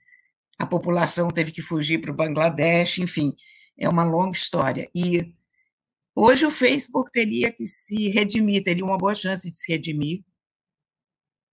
a 0.59 0.66
população 0.66 1.28
teve 1.28 1.52
que 1.52 1.61
fugir 1.61 2.00
para 2.00 2.11
o 2.11 2.14
Bangladesh, 2.14 2.99
enfim, 2.99 3.35
é 3.76 3.88
uma 3.88 4.04
longa 4.04 4.37
história. 4.37 4.88
E 4.95 5.35
hoje 6.14 6.47
o 6.47 6.50
Facebook 6.50 7.11
teria 7.12 7.52
que 7.52 7.67
se 7.67 8.09
redimir, 8.09 8.64
teria 8.64 8.85
uma 8.85 8.99
boa 8.99 9.14
chance 9.14 9.50
de 9.50 9.57
se 9.57 9.73
redimir 9.73 10.25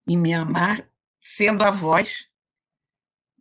em 0.08 0.18
Myanmar, 0.18 0.90
sendo 1.20 1.64
a 1.64 1.72
voz 1.72 2.28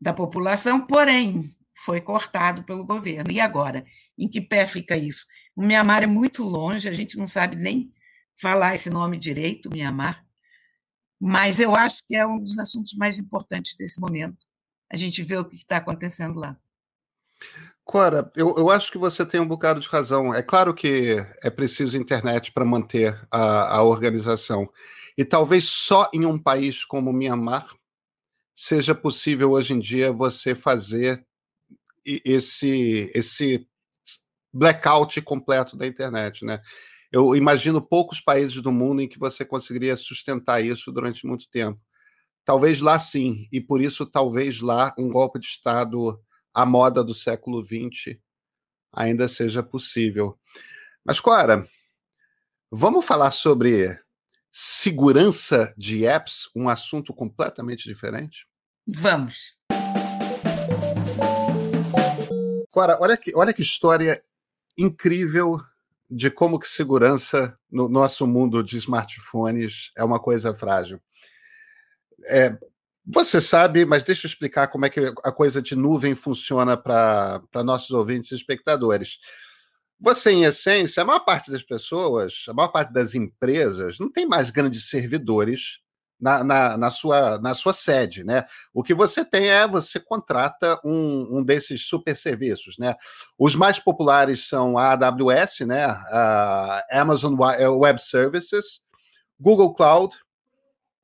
da 0.00 0.12
população, 0.12 0.86
porém 0.86 1.44
foi 1.84 2.00
cortado 2.00 2.64
pelo 2.64 2.84
governo. 2.84 3.30
E 3.30 3.40
agora? 3.40 3.84
Em 4.18 4.28
que 4.28 4.40
pé 4.40 4.66
fica 4.66 4.96
isso? 4.96 5.26
O 5.54 5.62
Myanmar 5.62 6.02
é 6.02 6.06
muito 6.06 6.42
longe, 6.42 6.88
a 6.88 6.92
gente 6.92 7.16
não 7.16 7.26
sabe 7.26 7.56
nem 7.56 7.92
falar 8.40 8.74
esse 8.74 8.90
nome 8.90 9.18
direito, 9.18 9.70
Mianmar, 9.70 10.26
mas 11.18 11.58
eu 11.60 11.74
acho 11.74 12.02
que 12.06 12.14
é 12.14 12.26
um 12.26 12.38
dos 12.38 12.58
assuntos 12.58 12.94
mais 12.94 13.18
importantes 13.18 13.74
desse 13.76 14.00
momento. 14.00 14.46
A 14.90 14.96
gente 14.96 15.22
vê 15.22 15.36
o 15.36 15.44
que 15.44 15.56
está 15.56 15.78
acontecendo 15.78 16.38
lá. 16.38 16.58
Cora, 17.86 18.32
eu, 18.34 18.52
eu, 18.58 18.68
acho 18.68 18.90
que 18.90 18.98
você 18.98 19.24
tem 19.24 19.38
um 19.38 19.46
bocado 19.46 19.78
de 19.78 19.86
razão. 19.86 20.34
É 20.34 20.42
claro 20.42 20.74
que 20.74 21.24
é 21.40 21.48
preciso 21.48 21.96
internet 21.96 22.50
para 22.50 22.64
manter 22.64 23.16
a, 23.30 23.76
a 23.76 23.82
organização. 23.84 24.68
E 25.16 25.24
talvez 25.24 25.64
só 25.66 26.10
em 26.12 26.26
um 26.26 26.36
país 26.36 26.84
como 26.84 27.12
Mianmar 27.12 27.68
seja 28.56 28.92
possível 28.92 29.52
hoje 29.52 29.72
em 29.72 29.78
dia 29.78 30.12
você 30.12 30.52
fazer 30.52 31.24
esse, 32.04 33.08
esse 33.14 33.68
blackout 34.52 35.22
completo 35.22 35.76
da 35.76 35.86
internet, 35.86 36.44
né? 36.44 36.60
eu 37.12 37.34
imagino 37.36 37.80
poucos 37.80 38.20
países 38.20 38.60
do 38.60 38.72
mundo 38.72 39.00
em 39.00 39.08
que 39.08 39.18
você 39.18 39.44
conseguiria 39.44 39.96
sustentar 39.96 40.62
isso 40.62 40.90
durante 40.92 41.26
muito 41.26 41.48
tempo. 41.48 41.80
Talvez 42.44 42.80
lá 42.80 42.98
sim, 42.98 43.48
e 43.50 43.60
por 43.60 43.80
isso 43.80 44.04
talvez 44.04 44.60
lá 44.60 44.94
um 44.98 45.08
golpe 45.08 45.38
de 45.38 45.46
Estado 45.46 46.20
à 46.56 46.64
moda 46.64 47.04
do 47.04 47.12
século 47.12 47.62
XX 47.62 48.18
ainda 48.90 49.28
seja 49.28 49.62
possível. 49.62 50.38
Mas, 51.04 51.20
Cora, 51.20 51.68
vamos 52.70 53.04
falar 53.04 53.30
sobre 53.30 54.00
segurança 54.50 55.74
de 55.76 56.06
apps, 56.06 56.48
um 56.56 56.66
assunto 56.66 57.12
completamente 57.12 57.84
diferente? 57.84 58.46
Vamos. 58.86 59.58
Cora, 62.70 62.96
olha 63.02 63.18
que, 63.18 63.36
olha 63.36 63.52
que 63.52 63.60
história 63.60 64.24
incrível 64.78 65.60
de 66.08 66.30
como 66.30 66.58
que 66.58 66.68
segurança 66.68 67.54
no 67.70 67.86
nosso 67.86 68.26
mundo 68.26 68.64
de 68.64 68.78
smartphones 68.78 69.92
é 69.94 70.02
uma 70.02 70.18
coisa 70.18 70.54
frágil. 70.54 71.02
É, 72.30 72.58
você 73.06 73.40
sabe, 73.40 73.84
mas 73.84 74.02
deixa 74.02 74.26
eu 74.26 74.28
explicar 74.28 74.66
como 74.66 74.84
é 74.84 74.90
que 74.90 75.00
a 75.22 75.30
coisa 75.30 75.62
de 75.62 75.76
nuvem 75.76 76.14
funciona 76.14 76.76
para 76.76 77.40
nossos 77.64 77.90
ouvintes 77.90 78.32
e 78.32 78.34
espectadores. 78.34 79.18
Você, 80.00 80.32
em 80.32 80.44
essência, 80.44 81.02
a 81.02 81.06
maior 81.06 81.20
parte 81.20 81.50
das 81.50 81.62
pessoas, 81.62 82.44
a 82.48 82.52
maior 82.52 82.68
parte 82.68 82.92
das 82.92 83.14
empresas, 83.14 83.98
não 84.00 84.10
tem 84.10 84.26
mais 84.26 84.50
grandes 84.50 84.90
servidores 84.90 85.80
na, 86.20 86.42
na, 86.42 86.76
na, 86.76 86.90
sua, 86.90 87.38
na 87.38 87.54
sua 87.54 87.72
sede, 87.72 88.24
né? 88.24 88.44
O 88.74 88.82
que 88.82 88.92
você 88.92 89.24
tem 89.24 89.48
é 89.48 89.68
você 89.68 90.00
contrata 90.00 90.80
um, 90.84 91.38
um 91.38 91.44
desses 91.44 91.86
super 91.86 92.16
serviços, 92.16 92.76
né? 92.76 92.96
Os 93.38 93.54
mais 93.54 93.78
populares 93.78 94.48
são 94.48 94.76
a 94.76 94.92
AWS, 94.92 95.60
né? 95.60 95.84
A 95.84 96.84
Amazon 96.90 97.34
eh, 97.58 97.68
Web 97.68 98.02
Services, 98.02 98.80
Google 99.38 99.74
Cloud 99.74 100.14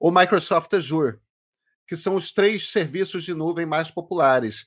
ou 0.01 0.11
Microsoft 0.11 0.73
Azure, 0.75 1.19
que 1.87 1.97
são 1.97 2.15
os 2.15 2.33
três 2.33 2.71
serviços 2.71 3.25
de 3.25 3.35
nuvem 3.35 3.67
mais 3.67 3.91
populares. 3.91 4.67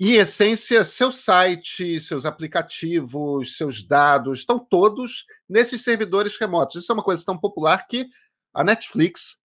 Em 0.00 0.14
essência, 0.14 0.84
seu 0.84 1.12
site, 1.12 2.00
seus 2.00 2.26
aplicativos, 2.26 3.56
seus 3.56 3.86
dados 3.86 4.40
estão 4.40 4.58
todos 4.58 5.24
nesses 5.48 5.82
servidores 5.82 6.36
remotos. 6.36 6.82
Isso 6.82 6.90
é 6.90 6.94
uma 6.94 7.04
coisa 7.04 7.24
tão 7.24 7.38
popular 7.38 7.86
que 7.86 8.08
a 8.52 8.64
Netflix 8.64 9.38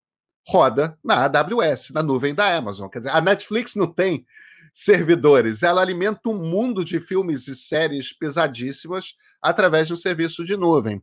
roda 0.48 0.98
na 1.03 1.25
AWS, 1.25 1.91
na 1.91 2.01
nuvem 2.01 2.33
da 2.33 2.55
Amazon. 2.55 2.89
Quer 2.89 3.00
dizer, 3.00 3.12
a 3.12 3.21
Netflix 3.21 3.75
não 3.75 3.88
tem 3.88 4.25
servidores, 4.74 5.62
ela 5.62 5.81
alimenta 5.81 6.29
um 6.29 6.38
mundo 6.38 6.83
de 6.83 7.00
filmes 7.00 7.48
e 7.48 7.55
séries 7.55 8.13
pesadíssimas 8.13 9.15
através 9.41 9.88
de 9.88 9.93
um 9.93 9.98
serviço 9.98 10.45
de 10.45 10.55
nuvem. 10.57 11.01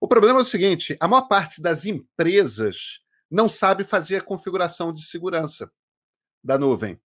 O 0.00 0.08
problema 0.08 0.40
é 0.40 0.42
o 0.42 0.44
seguinte: 0.44 0.96
a 1.00 1.08
maior 1.08 1.28
parte 1.28 1.60
das 1.60 1.84
empresas 1.86 3.00
não 3.34 3.48
sabe 3.48 3.84
fazer 3.84 4.16
a 4.16 4.22
configuração 4.22 4.92
de 4.92 5.04
segurança 5.04 5.68
da 6.42 6.56
nuvem. 6.56 7.00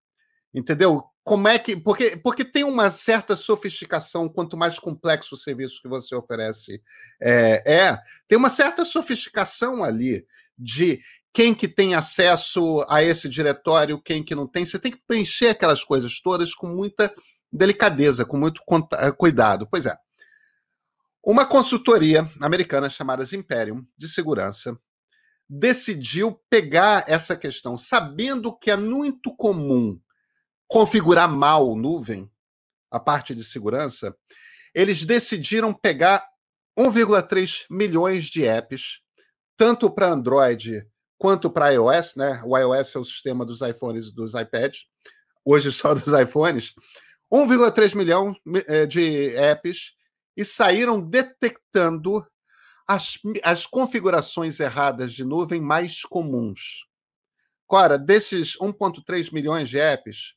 Entendeu? 0.53 1.03
Como 1.23 1.47
é 1.47 1.57
que. 1.57 1.75
Porque, 1.75 2.17
porque 2.17 2.45
tem 2.45 2.63
uma 2.63 2.91
certa 2.91 3.35
sofisticação, 3.35 4.29
quanto 4.29 4.55
mais 4.55 4.77
complexo 4.77 5.35
o 5.35 5.37
serviço 5.37 5.81
que 5.81 5.87
você 5.87 6.15
oferece 6.15 6.81
é, 7.21 7.63
é 7.65 7.99
tem 8.27 8.37
uma 8.37 8.49
certa 8.49 8.85
sofisticação 8.85 9.83
ali 9.83 10.25
de 10.57 10.99
quem 11.33 11.53
que 11.53 11.67
tem 11.67 11.95
acesso 11.95 12.85
a 12.89 13.01
esse 13.03 13.27
diretório, 13.27 14.01
quem 14.01 14.23
que 14.23 14.35
não 14.35 14.47
tem. 14.47 14.65
Você 14.65 14.77
tem 14.77 14.91
que 14.91 15.01
preencher 15.07 15.49
aquelas 15.49 15.83
coisas 15.83 16.19
todas 16.21 16.53
com 16.53 16.67
muita 16.67 17.13
delicadeza, 17.51 18.25
com 18.25 18.37
muito 18.37 18.61
eh, 18.93 19.11
cuidado. 19.11 19.67
Pois 19.69 19.85
é. 19.85 19.95
Uma 21.23 21.45
consultoria 21.45 22.27
americana 22.41 22.89
chamada 22.89 23.23
Imperium 23.35 23.85
de 23.97 24.07
segurança 24.07 24.79
decidiu 25.49 26.39
pegar 26.49 27.05
essa 27.07 27.35
questão, 27.35 27.75
sabendo 27.75 28.55
que 28.55 28.69
é 28.69 28.77
muito 28.77 29.35
comum 29.35 29.99
configurar 30.67 31.27
mal 31.27 31.75
nuvem, 31.75 32.29
a 32.91 32.99
parte 32.99 33.33
de 33.33 33.43
segurança, 33.43 34.15
eles 34.73 35.05
decidiram 35.05 35.73
pegar 35.73 36.23
1,3 36.77 37.65
milhões 37.69 38.25
de 38.25 38.45
apps, 38.45 38.99
tanto 39.57 39.89
para 39.89 40.11
Android 40.11 40.87
quanto 41.17 41.49
para 41.49 41.71
iOS, 41.73 42.15
né? 42.15 42.41
O 42.45 42.57
iOS 42.57 42.95
é 42.95 42.99
o 42.99 43.03
sistema 43.03 43.45
dos 43.45 43.61
iPhones 43.61 44.07
e 44.07 44.15
dos 44.15 44.33
iPads, 44.33 44.85
hoje 45.43 45.71
só 45.71 45.93
dos 45.95 46.13
iPhones. 46.13 46.73
1,3 47.31 47.95
milhão 47.95 48.35
eh, 48.67 48.85
de 48.85 49.35
apps 49.35 49.93
e 50.35 50.45
saíram 50.45 50.99
detectando 50.99 52.25
as, 52.89 53.19
as 53.43 53.67
configurações 53.67 54.59
erradas 54.59 55.13
de 55.13 55.23
nuvem 55.23 55.61
mais 55.61 56.01
comuns. 56.01 56.87
Cora, 57.67 57.99
desses 57.99 58.57
1,3 58.57 59.31
milhões 59.31 59.69
de 59.69 59.77
apps, 59.77 60.33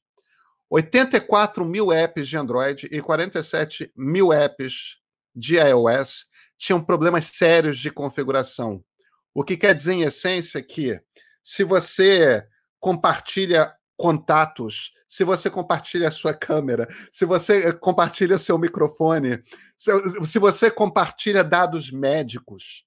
84 0.68 1.64
mil 1.64 1.90
apps 1.90 2.28
de 2.28 2.36
Android 2.36 2.86
e 2.92 3.00
47 3.00 3.90
mil 3.96 4.34
apps 4.34 4.98
de 5.34 5.56
iOS 5.56 6.26
tinham 6.58 6.84
problemas 6.84 7.28
sérios 7.28 7.78
de 7.78 7.90
configuração. 7.90 8.84
O 9.32 9.42
que 9.42 9.56
quer 9.56 9.74
dizer, 9.74 9.94
em 9.94 10.02
essência, 10.02 10.62
que 10.62 11.00
se 11.42 11.64
você 11.64 12.46
compartilha 12.78 13.74
contatos, 13.96 14.92
se 15.06 15.24
você 15.24 15.50
compartilha 15.50 16.08
a 16.08 16.12
sua 16.12 16.32
câmera, 16.32 16.88
se 17.10 17.24
você 17.24 17.68
eh, 17.68 17.72
compartilha 17.72 18.36
o 18.36 18.38
seu 18.38 18.58
microfone, 18.58 19.42
se, 19.76 20.38
você 20.38 20.70
compartilha 20.70 21.44
dados 21.44 21.90
médicos, 21.90 22.84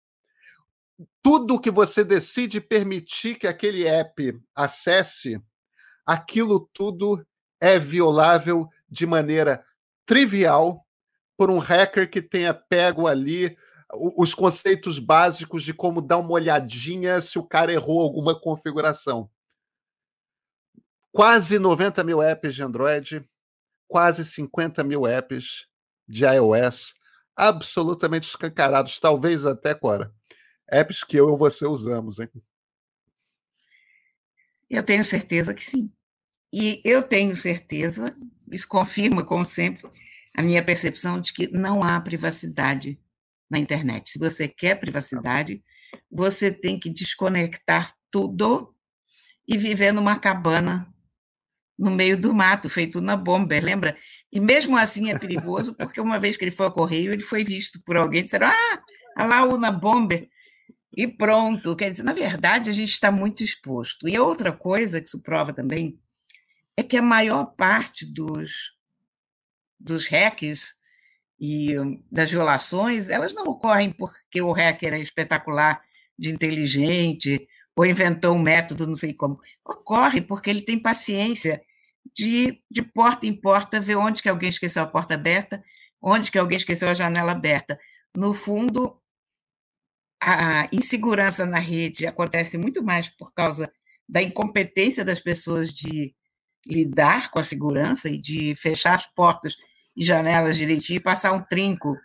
tudo 1.21 1.59
que 1.59 1.69
você 1.69 2.03
decide 2.03 2.59
permitir 2.59 3.35
que 3.35 3.47
aquele 3.47 3.87
app 3.87 4.37
acesse, 4.55 5.39
aquilo 6.05 6.69
tudo 6.73 7.25
é 7.61 7.77
violável 7.77 8.67
de 8.89 9.05
maneira 9.05 9.63
trivial 10.05 10.85
por 11.37 11.51
um 11.51 11.59
hacker 11.59 12.09
que 12.09 12.21
tenha 12.21 12.53
pego 12.53 13.07
ali 13.07 13.55
os 14.17 14.33
conceitos 14.33 14.99
básicos 14.99 15.63
de 15.63 15.73
como 15.73 16.01
dar 16.01 16.17
uma 16.17 16.31
olhadinha 16.31 17.21
se 17.21 17.37
o 17.37 17.43
cara 17.43 17.71
errou 17.71 18.01
alguma 18.01 18.39
configuração. 18.39 19.29
Quase 21.15 21.57
90 21.57 22.03
mil 22.03 22.21
apps 22.21 22.53
de 22.53 22.61
Android, 22.61 23.25
quase 23.87 24.25
50 24.25 24.83
mil 24.83 25.07
apps 25.07 25.65
de 26.05 26.25
iOS, 26.25 26.93
absolutamente 27.33 28.27
escancarados, 28.27 28.99
talvez 28.99 29.45
até 29.45 29.69
agora. 29.69 30.13
Apps 30.69 31.05
que 31.05 31.15
eu 31.15 31.33
e 31.33 31.37
você 31.37 31.65
usamos, 31.65 32.19
hein? 32.19 32.29
Eu 34.69 34.83
tenho 34.83 35.05
certeza 35.05 35.53
que 35.53 35.63
sim. 35.63 35.89
E 36.51 36.81
eu 36.83 37.01
tenho 37.01 37.33
certeza, 37.33 38.13
isso 38.51 38.67
confirma, 38.67 39.23
como 39.23 39.45
sempre, 39.45 39.89
a 40.35 40.41
minha 40.41 40.65
percepção 40.65 41.21
de 41.21 41.31
que 41.31 41.47
não 41.47 41.81
há 41.81 41.97
privacidade 42.01 42.99
na 43.49 43.57
internet. 43.57 44.11
Se 44.11 44.19
você 44.19 44.49
quer 44.49 44.81
privacidade, 44.81 45.63
você 46.11 46.51
tem 46.51 46.77
que 46.77 46.89
desconectar 46.89 47.95
tudo 48.11 48.75
e 49.47 49.57
viver 49.57 49.93
numa 49.93 50.19
cabana 50.19 50.93
no 51.77 51.91
meio 51.91 52.17
do 52.17 52.33
mato, 52.33 52.69
feito 52.69 53.01
na 53.01 53.15
bomba, 53.15 53.59
lembra? 53.59 53.97
E 54.31 54.39
mesmo 54.39 54.77
assim 54.77 55.11
é 55.11 55.19
perigoso, 55.19 55.73
porque 55.75 55.99
uma 55.99 56.19
vez 56.19 56.37
que 56.37 56.43
ele 56.43 56.51
foi 56.51 56.67
ao 56.67 56.71
correio, 56.71 57.11
ele 57.11 57.21
foi 57.21 57.43
visto 57.43 57.81
por 57.83 57.97
alguém, 57.97 58.23
disseram, 58.23 58.47
ah, 58.47 59.25
lá 59.25 59.43
o 59.43 59.57
na 59.57 59.71
bomber, 59.71 60.29
e 60.95 61.07
pronto. 61.07 61.75
Quer 61.75 61.91
dizer, 61.91 62.03
na 62.03 62.13
verdade, 62.13 62.69
a 62.69 62.73
gente 62.73 62.91
está 62.91 63.11
muito 63.11 63.43
exposto. 63.43 64.07
E 64.07 64.17
outra 64.17 64.51
coisa 64.51 65.01
que 65.01 65.07
isso 65.07 65.19
prova 65.21 65.51
também 65.51 65.99
é 66.77 66.83
que 66.83 66.97
a 66.97 67.01
maior 67.01 67.45
parte 67.45 68.05
dos, 68.05 68.73
dos 69.79 70.07
hacks 70.07 70.73
e 71.39 71.75
das 72.09 72.31
violações, 72.31 73.09
elas 73.09 73.33
não 73.33 73.43
ocorrem 73.43 73.91
porque 73.91 74.41
o 74.41 74.53
hacker 74.53 74.93
é 74.93 74.99
espetacular, 74.99 75.81
de 76.17 76.29
inteligente, 76.29 77.45
ou 77.75 77.85
inventou 77.85 78.35
um 78.35 78.39
método, 78.39 78.87
não 78.87 78.95
sei 78.95 79.13
como. 79.13 79.39
Ocorre 79.63 80.21
porque 80.21 80.49
ele 80.49 80.61
tem 80.61 80.79
paciência 80.79 81.61
de, 82.15 82.61
de 82.71 82.81
porta 82.81 83.25
em 83.27 83.33
porta 83.33 83.79
ver 83.79 83.95
onde 83.95 84.21
que 84.21 84.29
alguém 84.29 84.49
esqueceu 84.49 84.81
a 84.83 84.87
porta 84.87 85.15
aberta, 85.15 85.63
onde 86.01 86.31
que 86.31 86.37
alguém 86.37 86.55
esqueceu 86.55 86.87
a 86.87 86.93
janela 86.93 87.33
aberta. 87.33 87.79
No 88.15 88.33
fundo, 88.33 88.99
a 90.21 90.67
insegurança 90.71 91.45
na 91.45 91.59
rede 91.59 92.07
acontece 92.07 92.57
muito 92.57 92.81
mais 92.83 93.09
por 93.09 93.33
causa 93.33 93.71
da 94.07 94.21
incompetência 94.21 95.03
das 95.03 95.19
pessoas 95.19 95.73
de 95.73 96.15
lidar 96.65 97.29
com 97.29 97.39
a 97.39 97.43
segurança 97.43 98.09
e 98.09 98.19
de 98.19 98.55
fechar 98.55 98.95
as 98.95 99.05
portas 99.05 99.55
e 99.95 100.03
janelas 100.03 100.57
direitinho 100.57 100.97
e 100.97 101.03
passar 101.03 101.31
um 101.31 101.41
trinco 101.41 101.95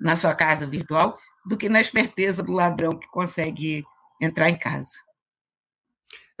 na 0.00 0.16
sua 0.16 0.34
casa 0.34 0.66
virtual 0.66 1.18
do 1.46 1.56
que 1.56 1.68
na 1.68 1.80
esperteza 1.80 2.42
do 2.42 2.52
ladrão 2.52 2.98
que 2.98 3.06
consegue 3.08 3.84
entrar 4.20 4.48
em 4.48 4.58
casa. 4.58 4.90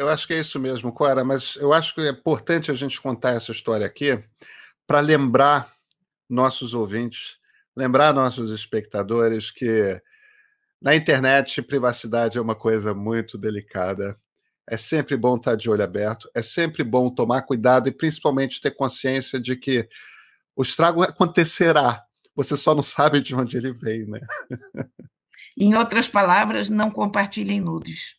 Eu 0.00 0.08
acho 0.08 0.26
que 0.26 0.32
é 0.32 0.40
isso 0.40 0.58
mesmo, 0.58 0.90
Cora, 0.90 1.22
mas 1.22 1.56
eu 1.56 1.74
acho 1.74 1.94
que 1.94 2.00
é 2.00 2.08
importante 2.08 2.70
a 2.70 2.74
gente 2.74 2.98
contar 2.98 3.32
essa 3.32 3.52
história 3.52 3.84
aqui 3.84 4.18
para 4.86 4.98
lembrar 4.98 5.70
nossos 6.26 6.72
ouvintes, 6.72 7.36
lembrar 7.76 8.14
nossos 8.14 8.50
espectadores 8.50 9.50
que 9.50 10.00
na 10.80 10.96
internet 10.96 11.60
privacidade 11.60 12.38
é 12.38 12.40
uma 12.40 12.54
coisa 12.54 12.94
muito 12.94 13.36
delicada. 13.36 14.18
É 14.66 14.78
sempre 14.78 15.18
bom 15.18 15.36
estar 15.36 15.54
de 15.54 15.68
olho 15.68 15.84
aberto, 15.84 16.30
é 16.34 16.40
sempre 16.40 16.82
bom 16.82 17.10
tomar 17.10 17.42
cuidado 17.42 17.86
e 17.86 17.92
principalmente 17.92 18.58
ter 18.58 18.70
consciência 18.70 19.38
de 19.38 19.54
que 19.54 19.86
o 20.56 20.62
estrago 20.62 21.02
acontecerá. 21.02 22.02
Você 22.34 22.56
só 22.56 22.74
não 22.74 22.82
sabe 22.82 23.20
de 23.20 23.34
onde 23.34 23.58
ele 23.58 23.70
veio, 23.70 24.08
né? 24.08 24.20
Em 25.58 25.74
outras 25.74 26.08
palavras, 26.08 26.70
não 26.70 26.90
compartilhem 26.90 27.60
nudes. 27.60 28.18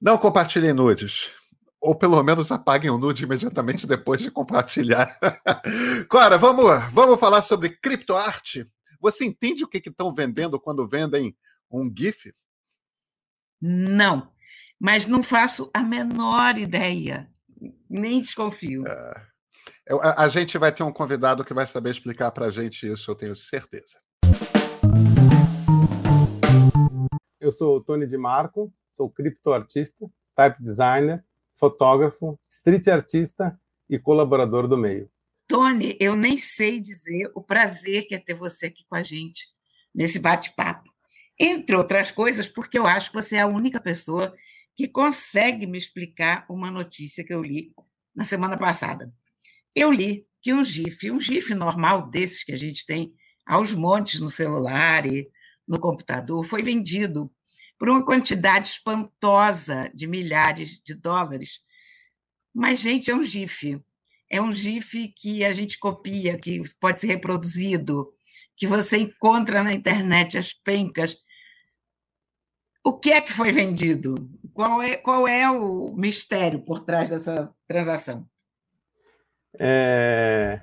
Não 0.00 0.16
compartilhem 0.16 0.72
nudes. 0.72 1.30
Ou 1.78 1.94
pelo 1.94 2.22
menos 2.22 2.50
apaguem 2.50 2.90
o 2.90 2.96
nude 2.96 3.24
imediatamente 3.24 3.86
depois 3.86 4.22
de 4.22 4.30
compartilhar. 4.30 5.18
Cora, 6.08 6.38
vamos, 6.38 6.64
vamos 6.90 7.20
falar 7.20 7.42
sobre 7.42 7.68
criptoarte? 7.68 8.66
Você 8.98 9.26
entende 9.26 9.62
o 9.62 9.68
que 9.68 9.78
estão 9.78 10.12
vendendo 10.12 10.58
quando 10.58 10.88
vendem 10.88 11.36
um 11.70 11.92
GIF? 11.94 12.34
Não, 13.60 14.32
mas 14.78 15.06
não 15.06 15.22
faço 15.22 15.70
a 15.74 15.82
menor 15.82 16.56
ideia. 16.56 17.30
Nem 17.88 18.22
desconfio. 18.22 18.86
É. 18.86 19.26
Eu, 19.86 20.00
a, 20.00 20.22
a, 20.22 20.28
gente 20.28 20.56
vai 20.56 20.72
ter 20.72 20.82
um 20.82 20.92
convidado 20.92 21.44
que 21.44 21.52
vai 21.52 21.66
saber 21.66 21.90
explicar 21.90 22.30
para 22.30 22.46
a 22.46 22.50
gente 22.50 22.90
isso, 22.90 23.10
eu 23.10 23.14
tenho 23.14 23.36
certeza. 23.36 23.98
Eu 27.38 27.52
sou 27.52 27.76
o 27.76 27.80
Tony 27.80 28.06
de 28.06 28.16
Marco, 28.16 28.72
sou 29.00 29.08
criptoartista, 29.08 30.10
type 30.36 30.62
designer, 30.62 31.24
fotógrafo, 31.54 32.38
street 32.50 32.86
artista 32.88 33.58
e 33.88 33.98
colaborador 33.98 34.68
do 34.68 34.76
meio. 34.76 35.10
Tony, 35.48 35.96
eu 35.98 36.14
nem 36.14 36.36
sei 36.36 36.78
dizer 36.78 37.30
o 37.34 37.42
prazer 37.42 38.06
que 38.06 38.14
é 38.14 38.18
ter 38.18 38.34
você 38.34 38.66
aqui 38.66 38.84
com 38.86 38.94
a 38.94 39.02
gente 39.02 39.48
nesse 39.94 40.18
bate-papo. 40.18 40.90
Entre 41.38 41.74
outras 41.74 42.10
coisas, 42.10 42.46
porque 42.46 42.78
eu 42.78 42.86
acho 42.86 43.10
que 43.10 43.16
você 43.16 43.36
é 43.36 43.40
a 43.40 43.46
única 43.46 43.80
pessoa 43.80 44.34
que 44.76 44.86
consegue 44.86 45.66
me 45.66 45.78
explicar 45.78 46.44
uma 46.50 46.70
notícia 46.70 47.24
que 47.24 47.32
eu 47.32 47.42
li 47.42 47.72
na 48.14 48.26
semana 48.26 48.58
passada. 48.58 49.10
Eu 49.74 49.90
li 49.90 50.26
que 50.42 50.52
um 50.52 50.62
GIF, 50.62 51.10
um 51.10 51.18
GIF 51.18 51.54
normal 51.54 52.10
desses 52.10 52.44
que 52.44 52.52
a 52.52 52.58
gente 52.58 52.84
tem 52.84 53.14
aos 53.46 53.72
montes 53.72 54.20
no 54.20 54.28
celular 54.28 55.06
e 55.06 55.26
no 55.66 55.80
computador, 55.80 56.44
foi 56.44 56.62
vendido 56.62 57.32
por 57.80 57.88
uma 57.88 58.04
quantidade 58.04 58.68
espantosa 58.68 59.90
de 59.94 60.06
milhares 60.06 60.78
de 60.84 60.94
dólares. 60.94 61.62
Mas, 62.54 62.78
gente, 62.78 63.10
é 63.10 63.14
um 63.14 63.24
GIF. 63.24 63.82
É 64.28 64.38
um 64.38 64.52
GIF 64.52 65.08
que 65.16 65.42
a 65.42 65.54
gente 65.54 65.78
copia, 65.78 66.38
que 66.38 66.60
pode 66.78 67.00
ser 67.00 67.06
reproduzido, 67.06 68.12
que 68.54 68.66
você 68.66 68.98
encontra 68.98 69.64
na 69.64 69.72
internet 69.72 70.36
as 70.36 70.52
pencas. 70.52 71.16
O 72.84 72.98
que 72.98 73.12
é 73.12 73.20
que 73.22 73.32
foi 73.32 73.50
vendido? 73.50 74.30
Qual 74.52 74.82
é, 74.82 74.98
qual 74.98 75.26
é 75.26 75.50
o 75.50 75.94
mistério 75.96 76.62
por 76.62 76.80
trás 76.80 77.08
dessa 77.08 77.50
transação? 77.66 78.28
É... 79.58 80.60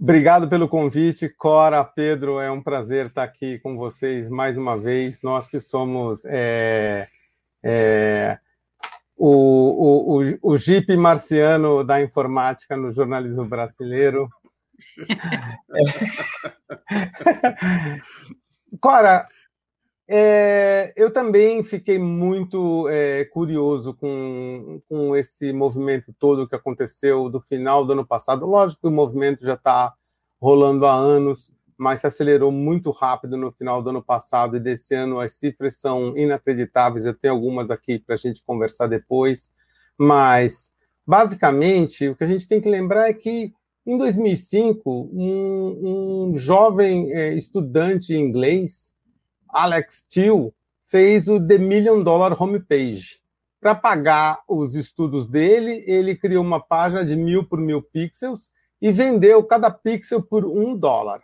Obrigado 0.00 0.48
pelo 0.48 0.68
convite, 0.68 1.28
Cora, 1.28 1.84
Pedro. 1.84 2.38
É 2.38 2.48
um 2.50 2.62
prazer 2.62 3.06
estar 3.06 3.24
aqui 3.24 3.58
com 3.58 3.76
vocês 3.76 4.28
mais 4.28 4.56
uma 4.56 4.78
vez. 4.78 5.20
Nós 5.22 5.48
que 5.48 5.58
somos 5.58 6.24
é, 6.24 7.08
é, 7.64 8.38
o, 9.16 9.28
o, 9.28 10.22
o, 10.22 10.52
o 10.52 10.56
Jeep 10.56 10.96
marciano 10.96 11.82
da 11.82 12.00
informática 12.00 12.76
no 12.76 12.92
jornalismo 12.92 13.44
brasileiro. 13.44 14.28
Cora, 18.80 19.26
é, 20.10 20.90
eu 20.96 21.12
também 21.12 21.62
fiquei 21.62 21.98
muito 21.98 22.88
é, 22.88 23.26
curioso 23.26 23.92
com, 23.92 24.80
com 24.88 25.14
esse 25.14 25.52
movimento 25.52 26.14
todo 26.18 26.48
que 26.48 26.56
aconteceu 26.56 27.28
do 27.28 27.42
final 27.42 27.84
do 27.84 27.92
ano 27.92 28.06
passado. 28.06 28.46
Lógico 28.46 28.80
que 28.80 28.88
o 28.88 28.90
movimento 28.90 29.44
já 29.44 29.52
está 29.52 29.92
rolando 30.40 30.86
há 30.86 30.94
anos, 30.94 31.52
mas 31.76 32.00
se 32.00 32.06
acelerou 32.06 32.50
muito 32.50 32.90
rápido 32.90 33.36
no 33.36 33.52
final 33.52 33.82
do 33.82 33.90
ano 33.90 34.02
passado 34.02 34.56
e 34.56 34.60
desse 34.60 34.94
ano 34.94 35.20
as 35.20 35.32
cifras 35.32 35.76
são 35.76 36.16
inacreditáveis. 36.16 37.04
Eu 37.04 37.12
tenho 37.12 37.34
algumas 37.34 37.70
aqui 37.70 37.98
para 37.98 38.14
a 38.14 38.18
gente 38.18 38.42
conversar 38.42 38.86
depois, 38.86 39.50
mas 39.98 40.72
basicamente 41.06 42.08
o 42.08 42.16
que 42.16 42.24
a 42.24 42.28
gente 42.28 42.48
tem 42.48 42.62
que 42.62 42.68
lembrar 42.68 43.10
é 43.10 43.12
que 43.12 43.52
em 43.86 43.98
2005 43.98 45.10
um, 45.12 46.30
um 46.30 46.34
jovem 46.34 47.12
é, 47.12 47.34
estudante 47.34 48.14
inglês 48.14 48.90
Alex 49.50 50.04
Steele 50.06 50.52
fez 50.86 51.28
o 51.28 51.40
The 51.44 51.58
Million 51.58 52.02
Dollar 52.02 52.40
Homepage. 52.40 53.20
Para 53.60 53.74
pagar 53.74 54.40
os 54.48 54.74
estudos 54.74 55.26
dele, 55.26 55.84
ele 55.86 56.14
criou 56.14 56.44
uma 56.44 56.60
página 56.60 57.04
de 57.04 57.16
mil 57.16 57.44
por 57.44 57.60
mil 57.60 57.82
pixels 57.82 58.50
e 58.80 58.92
vendeu 58.92 59.42
cada 59.44 59.70
pixel 59.70 60.22
por 60.22 60.44
um 60.44 60.76
dólar, 60.76 61.20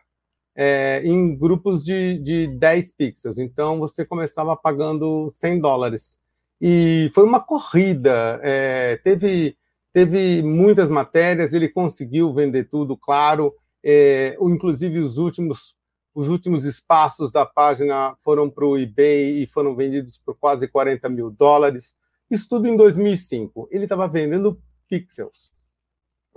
é, 0.56 1.00
em 1.04 1.36
grupos 1.36 1.82
de, 1.84 2.18
de 2.18 2.48
10 2.48 2.92
pixels. 2.92 3.38
Então, 3.38 3.78
você 3.78 4.04
começava 4.04 4.56
pagando 4.56 5.28
100 5.30 5.60
dólares. 5.60 6.18
E 6.60 7.10
foi 7.14 7.24
uma 7.24 7.40
corrida, 7.40 8.40
é, 8.42 8.96
teve, 9.04 9.56
teve 9.92 10.42
muitas 10.42 10.88
matérias, 10.88 11.52
ele 11.52 11.68
conseguiu 11.68 12.32
vender 12.32 12.64
tudo, 12.64 12.96
claro, 12.96 13.54
é, 13.84 14.36
inclusive 14.40 14.98
os 14.98 15.18
últimos 15.18 15.73
os 16.14 16.28
últimos 16.28 16.64
espaços 16.64 17.32
da 17.32 17.44
página 17.44 18.14
foram 18.20 18.48
para 18.48 18.64
o 18.64 18.78
eBay 18.78 19.42
e 19.42 19.46
foram 19.46 19.74
vendidos 19.74 20.16
por 20.16 20.36
quase 20.36 20.68
40 20.68 21.08
mil 21.08 21.30
dólares. 21.30 21.96
Isso 22.30 22.48
tudo 22.48 22.68
em 22.68 22.76
2005. 22.76 23.68
Ele 23.70 23.84
estava 23.84 24.06
vendendo 24.06 24.60
pixels. 24.88 25.52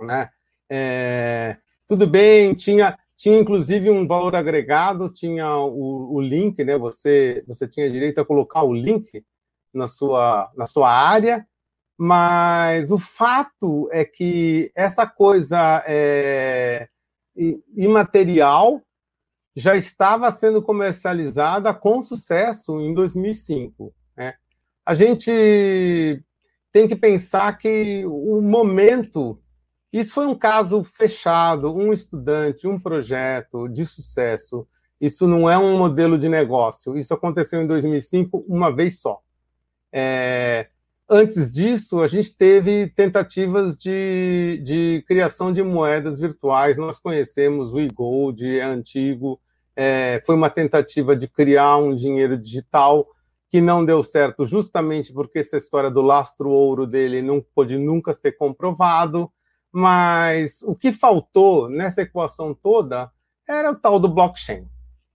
Né? 0.00 0.28
É, 0.68 1.56
tudo 1.86 2.06
bem, 2.06 2.54
tinha, 2.54 2.98
tinha 3.16 3.38
inclusive 3.38 3.88
um 3.88 4.06
valor 4.06 4.34
agregado, 4.34 5.08
tinha 5.08 5.56
o, 5.56 6.14
o, 6.14 6.20
link, 6.20 6.62
né? 6.64 6.76
Você, 6.76 7.44
você 7.46 7.66
tinha 7.66 7.90
direito 7.90 8.20
a 8.20 8.24
colocar 8.24 8.64
o 8.64 8.74
link 8.74 9.24
na 9.72 9.86
sua, 9.86 10.50
na 10.56 10.66
sua 10.66 10.90
área, 10.90 11.46
mas 11.96 12.90
o 12.90 12.98
fato 12.98 13.88
é 13.92 14.04
que 14.04 14.70
essa 14.74 15.06
coisa 15.06 15.82
é, 15.86 16.88
imaterial 17.76 18.82
já 19.58 19.76
estava 19.76 20.30
sendo 20.30 20.62
comercializada 20.62 21.74
com 21.74 22.00
sucesso 22.00 22.80
em 22.80 22.94
2005. 22.94 23.92
Né? 24.16 24.34
A 24.86 24.94
gente 24.94 26.22
tem 26.72 26.86
que 26.86 26.94
pensar 26.94 27.58
que 27.58 28.04
o 28.06 28.40
momento. 28.40 29.42
Isso 29.92 30.14
foi 30.14 30.26
um 30.26 30.34
caso 30.34 30.84
fechado, 30.84 31.74
um 31.74 31.92
estudante, 31.92 32.68
um 32.68 32.78
projeto 32.78 33.66
de 33.68 33.84
sucesso. 33.84 34.64
Isso 35.00 35.26
não 35.26 35.50
é 35.50 35.58
um 35.58 35.76
modelo 35.76 36.16
de 36.16 36.28
negócio. 36.28 36.96
Isso 36.96 37.12
aconteceu 37.12 37.60
em 37.60 37.66
2005 37.66 38.44
uma 38.46 38.72
vez 38.72 39.00
só. 39.00 39.20
É, 39.92 40.68
antes 41.08 41.50
disso, 41.50 42.00
a 42.00 42.06
gente 42.06 42.32
teve 42.32 42.86
tentativas 42.90 43.76
de, 43.76 44.62
de 44.62 45.04
criação 45.08 45.52
de 45.52 45.64
moedas 45.64 46.20
virtuais. 46.20 46.78
Nós 46.78 47.00
conhecemos 47.00 47.72
o 47.72 47.80
eGold, 47.80 48.46
é 48.46 48.62
antigo, 48.62 49.40
é, 49.80 50.20
foi 50.26 50.34
uma 50.34 50.50
tentativa 50.50 51.14
de 51.14 51.28
criar 51.28 51.76
um 51.76 51.94
dinheiro 51.94 52.36
digital 52.36 53.06
que 53.48 53.60
não 53.60 53.84
deu 53.84 54.02
certo, 54.02 54.44
justamente 54.44 55.12
porque 55.12 55.38
essa 55.38 55.56
história 55.56 55.88
do 55.88 56.02
lastro 56.02 56.50
ouro 56.50 56.84
dele 56.84 57.22
não 57.22 57.40
pôde 57.54 57.78
nunca 57.78 58.12
ser 58.12 58.32
comprovado. 58.32 59.30
Mas 59.72 60.62
o 60.64 60.74
que 60.74 60.90
faltou 60.90 61.68
nessa 61.68 62.02
equação 62.02 62.52
toda 62.52 63.08
era 63.48 63.70
o 63.70 63.76
tal 63.76 64.00
do 64.00 64.08
blockchain. 64.08 64.66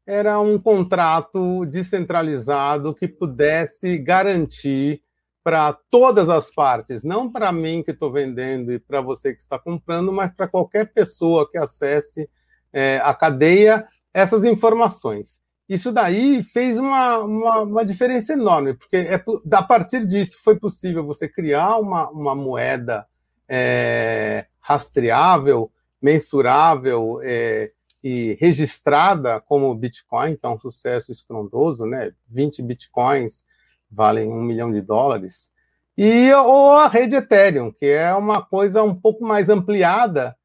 Era 0.08 0.39
um 0.39 0.58
contrato 0.58 1.65
descentralizado 1.65 2.93
que 2.93 3.06
pudesse 3.06 3.97
garantir 3.97 5.02
para 5.43 5.78
todas 5.91 6.30
as 6.30 6.49
partes, 6.49 7.04
não 7.04 7.30
para 7.30 7.52
mim 7.52 7.84
que 7.84 7.91
estou 7.91 8.13
vendendo 8.13 8.71
e 8.71 8.80
para 8.80 9.02
você 9.02 9.34
que 9.34 9.41
está 9.41 9.60
comprando, 9.60 10.13
mas 10.13 10.32
para 10.32 10.47
qualquer 10.47 10.93
pessoa 10.93 11.49
que 11.52 11.58
acesse 11.58 12.30
é, 12.71 13.02
a 13.04 13.13
cadeia 13.13 13.86
essas 14.13 14.43
informações. 14.43 15.41
Isso 15.67 15.91
daí 15.91 16.43
fez 16.43 16.78
uma, 16.78 17.19
uma, 17.19 17.62
uma, 17.62 17.86
diferença 17.86 18.34
enorme, 18.34 18.73
porque 18.73 18.97
é, 18.97 19.23
a 19.52 19.63
partir 19.63 20.06
disso 20.06 20.38
foi 20.43 20.60
possível 20.60 21.06
você 21.06 21.28
criar 21.28 21.78
uma, 21.80 22.10
uma 22.10 22.36
moeda 22.36 23.08
é, 23.47 24.45
rastreável, 24.60 25.71
mensurável 26.02 27.19
é, 27.23 27.69
e 28.04 28.38
registrada 28.39 29.39
como 29.41 29.69
o 29.69 29.76
Bitcoin, 29.76 30.36
que 30.36 30.45
é 30.45 30.49
um 30.49 30.60
sucesso 30.60 31.12
estrondoso, 31.12 31.86
né? 31.86 32.12
20 32.28 32.62
Bitcoins 32.62 33.45
valem 33.89 34.30
um 34.30 34.41
milhão 34.41 34.71
de 34.71 34.82
dólares. 34.82 35.52
E 35.97 36.34
ou 36.34 36.73
a 36.73 36.88
rede 36.88 37.15
Ethereum, 37.15 37.71
que 37.71 37.86
é 37.86 38.13
uma 38.13 38.41
coisa 38.41 38.84
um 38.84 38.93
pouco 38.93 39.23
mais 39.23 39.49
ampliada, 39.49 40.36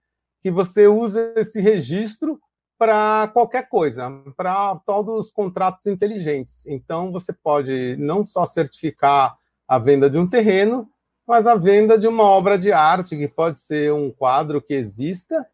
que 0.40 0.50
você 0.50 0.87
usa 0.87 1.33
esse 1.37 1.61
registro 1.61 2.38
para 2.78 3.28
qualquer 3.28 3.68
coisa, 3.68 4.08
para 4.36 4.76
todos 4.86 5.26
os 5.26 5.30
contratos 5.30 5.86
inteligentes. 5.86 6.64
Então, 6.66 7.10
você 7.10 7.32
pode 7.32 7.96
não 7.98 8.24
só 8.24 8.46
certificar 8.46 9.36
a 9.66 9.78
venda 9.78 10.08
de 10.08 10.16
um 10.16 10.28
terreno, 10.28 10.88
mas 11.26 11.46
a 11.46 11.56
venda 11.56 11.98
de 11.98 12.06
uma 12.06 12.22
obra 12.22 12.56
de 12.56 12.72
arte, 12.72 13.16
que 13.16 13.28
pode 13.28 13.58
ser 13.58 13.92
um 13.92 14.10
quadro 14.10 14.62
que 14.62 14.72
exista, 14.72 15.44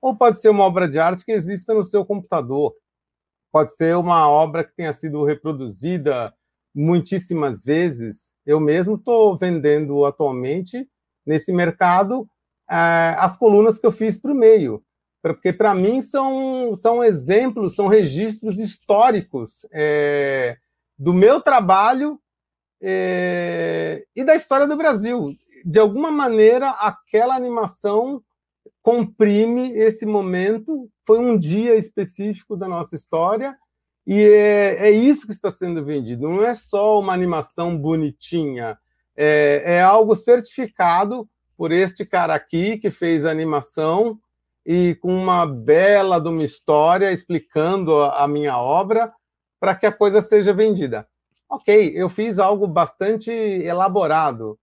ou 0.00 0.14
pode 0.14 0.40
ser 0.40 0.50
uma 0.50 0.64
obra 0.64 0.86
de 0.86 0.98
arte 0.98 1.24
que 1.24 1.32
exista 1.32 1.72
no 1.72 1.82
seu 1.82 2.04
computador. 2.04 2.74
Pode 3.50 3.74
ser 3.74 3.96
uma 3.96 4.28
obra 4.28 4.62
que 4.62 4.76
tenha 4.76 4.92
sido 4.92 5.24
reproduzida 5.24 6.34
muitíssimas 6.74 7.64
vezes. 7.64 8.34
Eu 8.44 8.60
mesmo 8.60 8.96
estou 8.96 9.36
vendendo 9.36 10.04
atualmente 10.04 10.86
nesse 11.24 11.52
mercado 11.52 12.28
eh, 12.70 13.16
as 13.18 13.36
colunas 13.36 13.78
que 13.78 13.86
eu 13.86 13.92
fiz 13.92 14.18
para 14.18 14.32
o 14.32 14.34
meio 14.34 14.84
porque 15.32 15.54
para 15.54 15.74
mim 15.74 16.02
são, 16.02 16.74
são 16.74 17.02
exemplos, 17.02 17.74
são 17.74 17.86
registros 17.86 18.58
históricos 18.58 19.64
é, 19.72 20.58
do 20.98 21.14
meu 21.14 21.40
trabalho 21.40 22.20
é, 22.78 24.04
e 24.14 24.22
da 24.22 24.36
história 24.36 24.66
do 24.66 24.76
Brasil. 24.76 25.32
De 25.64 25.78
alguma 25.78 26.10
maneira, 26.10 26.68
aquela 26.72 27.34
animação 27.34 28.22
comprime 28.82 29.70
esse 29.72 30.04
momento. 30.04 30.90
Foi 31.06 31.18
um 31.18 31.38
dia 31.38 31.74
específico 31.74 32.54
da 32.54 32.68
nossa 32.68 32.94
história 32.94 33.56
e 34.06 34.22
é, 34.22 34.88
é 34.88 34.90
isso 34.90 35.26
que 35.26 35.32
está 35.32 35.50
sendo 35.50 35.82
vendido. 35.82 36.28
Não 36.28 36.42
é 36.42 36.54
só 36.54 37.00
uma 37.00 37.14
animação 37.14 37.78
bonitinha, 37.78 38.76
é, 39.16 39.62
é 39.64 39.80
algo 39.80 40.14
certificado 40.14 41.26
por 41.56 41.72
este 41.72 42.04
cara 42.04 42.34
aqui 42.34 42.76
que 42.76 42.90
fez 42.90 43.24
a 43.24 43.30
animação 43.30 44.20
e 44.64 44.94
com 44.96 45.14
uma 45.14 45.46
bela 45.46 46.18
de 46.18 46.28
uma 46.28 46.42
história 46.42 47.12
explicando 47.12 48.00
a, 48.00 48.26
minha 48.26 48.58
obra 48.58 49.12
para 49.60 49.74
que 49.74 49.86
a 49.86 49.92
coisa 49.92 50.22
seja 50.22 50.54
vendida. 50.54 51.06
Ok, 51.48 51.92
eu 51.94 52.08
fiz 52.08 52.38
algo 52.38 52.66
bastante 52.66 53.30
elaborado. 53.30 54.58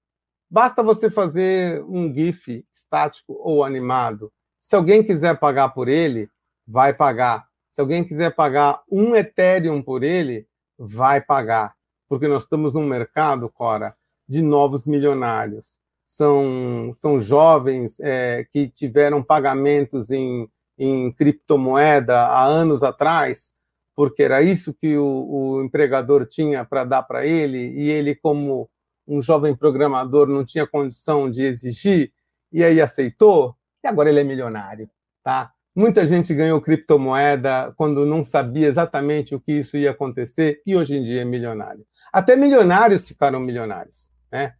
Basta 0.49 0.83
você 0.83 1.09
fazer 1.09 1.83
um 1.83 2.13
GIF 2.13 2.65
estático 2.73 3.33
ou 3.39 3.63
animado. 3.63 4.31
Se 4.59 4.75
alguém 4.75 5.03
quiser 5.03 5.39
pagar 5.39 5.69
por 5.69 5.87
ele, 5.87 6.29
vai 6.67 6.93
pagar. 6.93 7.47
Se 7.69 7.79
alguém 7.79 8.03
quiser 8.03 8.35
pagar 8.35 8.81
um 8.91 9.15
Ethereum 9.15 9.81
por 9.81 10.03
ele, 10.03 10.47
vai 10.77 11.21
pagar. 11.21 11.73
Porque 12.09 12.27
nós 12.27 12.43
estamos 12.43 12.73
num 12.73 12.85
mercado, 12.85 13.49
Cora, 13.49 13.95
de 14.27 14.41
novos 14.41 14.85
milionários 14.85 15.80
são, 16.11 16.93
são 16.97 17.21
jovens 17.21 17.97
é, 18.01 18.45
que 18.51 18.67
tiveram 18.67 19.23
pagamentos 19.23 20.11
em, 20.11 20.45
em 20.77 21.09
criptomoeda 21.13 22.19
há 22.19 22.43
anos 22.43 22.83
atrás, 22.83 23.51
porque 23.95 24.21
era 24.21 24.41
isso 24.41 24.73
que 24.73 24.97
o, 24.97 25.05
o 25.05 25.63
empregador 25.63 26.25
tinha 26.25 26.65
para 26.65 26.83
dar 26.83 27.03
para 27.03 27.25
ele, 27.25 27.73
e 27.77 27.89
ele, 27.89 28.13
como 28.13 28.69
um 29.07 29.21
jovem 29.21 29.55
programador, 29.55 30.27
não 30.27 30.43
tinha 30.43 30.67
condição 30.67 31.29
de 31.29 31.43
exigir, 31.43 32.11
e 32.51 32.61
aí 32.61 32.81
aceitou, 32.81 33.55
e 33.81 33.87
agora 33.87 34.09
ele 34.09 34.19
é 34.19 34.23
milionário. 34.25 34.89
Tá? 35.23 35.53
Muita 35.73 36.05
gente 36.05 36.35
ganhou 36.35 36.59
criptomoeda 36.59 37.73
quando 37.77 38.05
não 38.05 38.21
sabia 38.21 38.67
exatamente 38.67 39.33
o 39.33 39.39
que 39.39 39.53
isso 39.53 39.77
ia 39.77 39.91
acontecer, 39.91 40.61
e 40.65 40.75
hoje 40.75 40.93
em 40.93 41.03
dia 41.03 41.21
é 41.21 41.25
milionário. 41.25 41.85
Até 42.11 42.35
milionários 42.35 43.07
ficaram 43.07 43.39
milionários. 43.39 44.11
Né? 44.29 44.55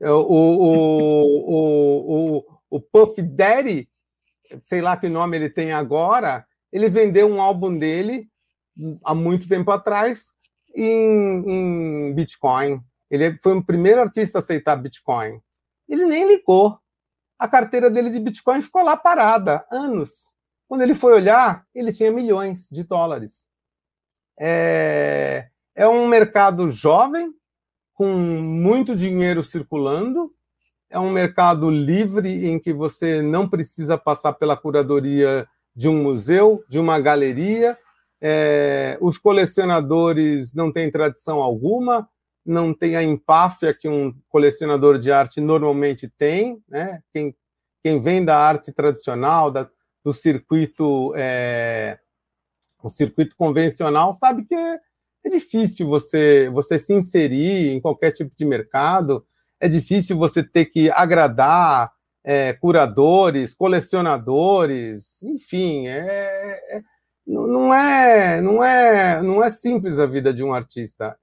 É, 0.00 0.10
o, 0.10 0.22
o, 0.22 1.88
o, 2.38 2.44
o, 2.70 2.80
Puff 2.80 3.20
Daddy, 3.20 3.88
sei 4.64 4.80
lá 4.80 4.96
que 4.96 5.08
nome 5.08 5.36
ele 5.36 5.50
tem 5.50 5.72
agora, 5.72 6.46
ele 6.72 6.88
vendeu 6.88 7.28
um 7.28 7.40
álbum 7.40 7.76
dele 7.76 8.28
há 9.04 9.14
muito 9.14 9.46
tempo 9.46 9.70
atrás 9.70 10.32
em, 10.74 11.44
em 11.46 12.14
Bitcoin. 12.14 12.80
Ele 13.10 13.36
foi 13.42 13.56
o 13.56 13.64
primeiro 13.64 14.00
artista 14.00 14.38
a 14.38 14.40
aceitar 14.40 14.76
Bitcoin. 14.76 15.40
Ele 15.88 16.06
nem 16.06 16.26
ligou. 16.26 16.78
A 17.38 17.48
carteira 17.48 17.90
dele 17.90 18.10
de 18.10 18.20
Bitcoin 18.20 18.62
ficou 18.62 18.82
lá 18.82 18.96
parada, 18.96 19.66
anos. 19.70 20.30
Quando 20.68 20.82
ele 20.82 20.94
foi 20.94 21.12
olhar, 21.12 21.66
ele 21.74 21.92
tinha 21.92 22.12
milhões 22.12 22.68
de 22.70 22.84
dólares. 22.84 23.48
É, 24.38 25.48
é 25.74 25.88
um 25.88 26.06
mercado 26.06 26.70
jovem, 26.70 27.34
com 28.00 28.16
muito 28.16 28.96
dinheiro 28.96 29.44
circulando, 29.44 30.32
é 30.88 30.98
um 30.98 31.10
mercado 31.10 31.68
livre 31.68 32.46
em 32.46 32.58
que 32.58 32.72
você 32.72 33.20
não 33.20 33.46
precisa 33.46 33.98
passar 33.98 34.32
pela 34.32 34.56
curadoria 34.56 35.46
de 35.76 35.86
um 35.86 36.02
museu, 36.02 36.64
de 36.66 36.78
uma 36.78 36.98
galeria. 36.98 37.76
É, 38.18 38.96
os 39.02 39.18
colecionadores 39.18 40.54
não 40.54 40.72
têm 40.72 40.90
tradição 40.90 41.42
alguma, 41.42 42.08
não 42.42 42.72
tem 42.72 42.96
a 42.96 43.02
empáfia 43.02 43.74
que 43.74 43.86
um 43.86 44.14
colecionador 44.30 44.98
de 44.98 45.12
arte 45.12 45.38
normalmente 45.38 46.08
tem. 46.08 46.58
Né? 46.66 47.02
Quem, 47.12 47.36
quem 47.84 48.00
vem 48.00 48.24
da 48.24 48.38
arte 48.38 48.72
tradicional, 48.72 49.50
da, 49.50 49.68
do 50.02 50.14
circuito, 50.14 51.12
é, 51.14 51.98
circuito 52.88 53.36
convencional, 53.36 54.14
sabe 54.14 54.46
que 54.46 54.56
é, 55.24 55.28
difícil 55.28 55.86
você, 55.86 56.48
você 56.50 56.78
se 56.78 56.92
inserir 56.92 57.70
em 57.70 57.80
qualquer 57.80 58.10
tipo 58.12 58.34
de 58.36 58.44
mercado, 58.44 59.26
é 59.60 59.68
difícil 59.68 60.16
você 60.16 60.42
ter 60.42 60.66
que 60.66 60.90
agradar 60.90 61.92
é, 62.24 62.52
curadores, 62.54 63.54
colecionadores, 63.54 65.22
enfim, 65.22 65.86
é, 65.86 65.98
é, 66.72 66.82
não 67.26 67.72
é 67.72 68.40
não 68.40 68.62
é 68.62 69.22
não 69.22 69.42
é 69.42 69.50
simples 69.50 69.98
a 69.98 70.06
vida 70.06 70.32
de 70.32 70.42
um 70.42 70.52
artista. 70.52 71.16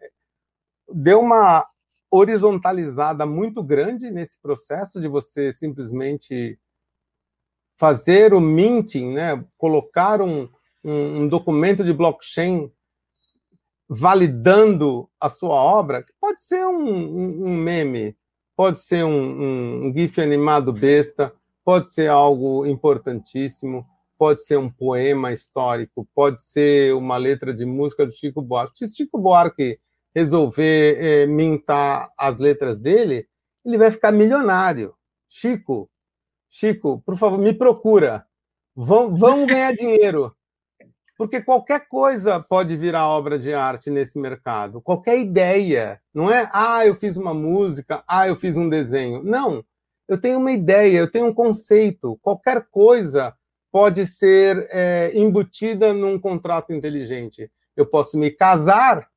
Deu 0.91 1.19
uma 1.19 1.67
horizontalizada 2.09 3.25
muito 3.25 3.61
grande 3.61 4.09
nesse 4.09 4.39
processo 4.39 4.99
de 5.01 5.07
você 5.07 5.51
simplesmente 5.51 6.57
fazer 7.77 8.33
o 8.33 8.39
minting, 8.39 9.13
né? 9.13 9.43
colocar 9.57 10.21
um, 10.21 10.49
um, 10.83 11.21
um 11.21 11.27
documento 11.27 11.83
de 11.83 11.93
blockchain 11.93 12.71
validando 13.89 15.09
a 15.19 15.29
sua 15.29 15.55
obra, 15.55 16.03
que 16.03 16.11
pode 16.19 16.41
ser 16.41 16.65
um, 16.65 16.87
um, 16.87 17.45
um 17.45 17.55
meme, 17.55 18.15
pode 18.55 18.79
ser 18.79 19.03
um, 19.03 19.87
um, 19.87 19.93
GIF 19.95 20.19
animado 20.19 20.73
besta, 20.73 21.33
pode 21.63 21.91
ser 21.93 22.09
algo 22.09 22.65
importantíssimo, 22.65 23.85
pode 24.17 24.43
ser 24.43 24.57
um 24.57 24.69
poema 24.69 25.31
histórico, 25.31 26.07
pode 26.13 26.41
ser 26.41 26.93
uma 26.95 27.17
letra 27.17 27.53
de 27.53 27.65
música 27.65 28.05
do 28.05 28.11
Chico 28.11 28.41
Buarque. 28.41 28.87
Se 28.87 28.95
Chico 28.95 29.17
Buarque 29.17 29.79
resolver 30.13 30.97
é, 30.99 31.25
mintar 31.25 32.11
as 32.17 32.39
letras 32.39 32.79
dele, 32.79 33.27
ele 33.63 33.77
vai 33.77 33.91
ficar 33.91 34.11
milionário. 34.11 34.95
Chico, 35.29 35.89
Chico, 36.49 37.01
por 37.05 37.15
favor, 37.15 37.37
me 37.37 37.53
procura. 37.53 38.25
Vamos, 38.75 39.19
vamos 39.19 39.47
ganhar 39.47 39.73
dinheiro. 39.73 40.35
Porque 41.17 41.41
qualquer 41.41 41.87
coisa 41.87 42.39
pode 42.39 42.75
virar 42.75 43.07
obra 43.07 43.39
de 43.39 43.51
arte 43.51 43.89
nesse 43.89 44.19
mercado. 44.19 44.79
Qualquer 44.79 45.17
ideia. 45.19 45.99
Não 46.13 46.31
é, 46.31 46.47
ah, 46.53 46.85
eu 46.85 46.93
fiz 46.93 47.17
uma 47.17 47.33
música, 47.33 48.03
ah, 48.07 48.27
eu 48.27 48.35
fiz 48.35 48.55
um 48.55 48.69
desenho. 48.69 49.23
Não. 49.23 49.65
Eu 50.07 50.19
tenho 50.19 50.37
uma 50.37 50.51
ideia, 50.51 50.99
eu 50.99 51.11
tenho 51.11 51.25
um 51.25 51.33
conceito. 51.33 52.19
Qualquer 52.21 52.67
coisa 52.69 53.33
pode 53.71 54.05
ser 54.05 54.67
é, 54.71 55.11
embutida 55.15 55.91
num 55.91 56.19
contrato 56.19 56.71
inteligente. 56.71 57.51
Eu 57.75 57.87
posso 57.87 58.17
me 58.17 58.29
casar 58.29 59.07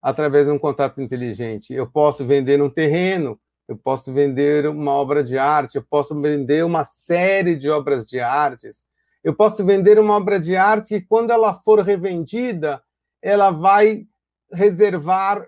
através 0.00 0.46
de 0.46 0.52
um 0.52 0.58
contrato 0.58 1.02
inteligente. 1.02 1.74
Eu 1.74 1.90
posso 1.90 2.24
vender 2.24 2.62
um 2.62 2.70
terreno, 2.70 3.38
eu 3.68 3.76
posso 3.76 4.12
vender 4.12 4.66
uma 4.66 4.92
obra 4.92 5.22
de 5.24 5.36
arte, 5.36 5.76
eu 5.76 5.82
posso 5.82 6.18
vender 6.20 6.64
uma 6.64 6.84
série 6.84 7.56
de 7.56 7.68
obras 7.68 8.06
de 8.06 8.20
artes 8.20 8.84
eu 9.22 9.34
posso 9.34 9.64
vender 9.64 9.98
uma 9.98 10.16
obra 10.16 10.38
de 10.38 10.56
arte 10.56 11.00
que, 11.00 11.06
quando 11.06 11.30
ela 11.30 11.54
for 11.54 11.80
revendida, 11.80 12.82
ela 13.20 13.50
vai 13.50 14.06
reservar 14.52 15.46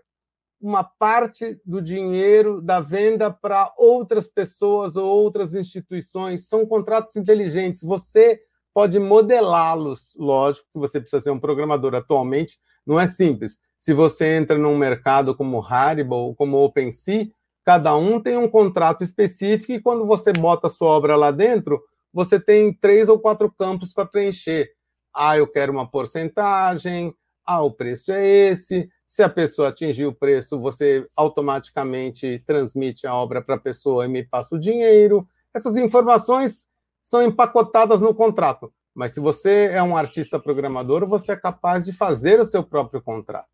uma 0.60 0.82
parte 0.82 1.60
do 1.64 1.82
dinheiro 1.82 2.62
da 2.62 2.80
venda 2.80 3.30
para 3.30 3.72
outras 3.76 4.28
pessoas 4.28 4.96
ou 4.96 5.04
outras 5.04 5.54
instituições. 5.54 6.48
São 6.48 6.64
contratos 6.64 7.16
inteligentes. 7.16 7.82
Você 7.82 8.40
pode 8.72 8.98
modelá-los. 8.98 10.14
Lógico 10.16 10.66
que 10.72 10.78
você 10.78 11.00
precisa 11.00 11.22
ser 11.22 11.30
um 11.30 11.38
programador. 11.38 11.94
Atualmente, 11.94 12.58
não 12.86 12.98
é 12.98 13.06
simples. 13.06 13.58
Se 13.78 13.92
você 13.92 14.36
entra 14.36 14.56
num 14.56 14.78
mercado 14.78 15.36
como 15.36 15.62
Haribo 15.62 16.14
ou 16.14 16.34
como 16.34 16.64
OpenSea, 16.64 17.28
cada 17.64 17.94
um 17.96 18.20
tem 18.20 18.36
um 18.36 18.48
contrato 18.48 19.04
específico 19.04 19.72
e 19.72 19.82
quando 19.82 20.06
você 20.06 20.32
bota 20.32 20.68
a 20.68 20.70
sua 20.70 20.88
obra 20.88 21.16
lá 21.16 21.30
dentro, 21.30 21.82
você 22.14 22.38
tem 22.38 22.72
três 22.72 23.08
ou 23.08 23.18
quatro 23.18 23.50
campos 23.50 23.92
para 23.92 24.06
preencher. 24.06 24.70
Ah, 25.12 25.36
eu 25.36 25.48
quero 25.48 25.72
uma 25.72 25.90
porcentagem, 25.90 27.12
ah, 27.44 27.60
o 27.60 27.72
preço 27.72 28.12
é 28.12 28.24
esse. 28.24 28.88
Se 29.06 29.22
a 29.22 29.28
pessoa 29.28 29.68
atingir 29.68 30.06
o 30.06 30.14
preço, 30.14 30.58
você 30.58 31.08
automaticamente 31.16 32.42
transmite 32.46 33.04
a 33.04 33.14
obra 33.14 33.42
para 33.42 33.56
a 33.56 33.60
pessoa 33.60 34.06
e 34.06 34.08
me 34.08 34.22
passa 34.22 34.54
o 34.54 34.60
dinheiro. 34.60 35.28
Essas 35.52 35.76
informações 35.76 36.66
são 37.02 37.20
empacotadas 37.20 38.00
no 38.00 38.14
contrato. 38.14 38.72
Mas 38.94 39.12
se 39.12 39.18
você 39.18 39.70
é 39.72 39.82
um 39.82 39.96
artista 39.96 40.38
programador, 40.38 41.06
você 41.08 41.32
é 41.32 41.36
capaz 41.36 41.84
de 41.84 41.92
fazer 41.92 42.38
o 42.38 42.44
seu 42.44 42.62
próprio 42.62 43.02
contrato. 43.02 43.50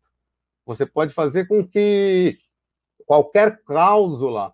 Você 0.67 0.85
pode 0.85 1.15
fazer 1.15 1.47
com 1.47 1.67
que 1.67 2.37
qualquer 3.07 3.63
cláusula 3.63 4.53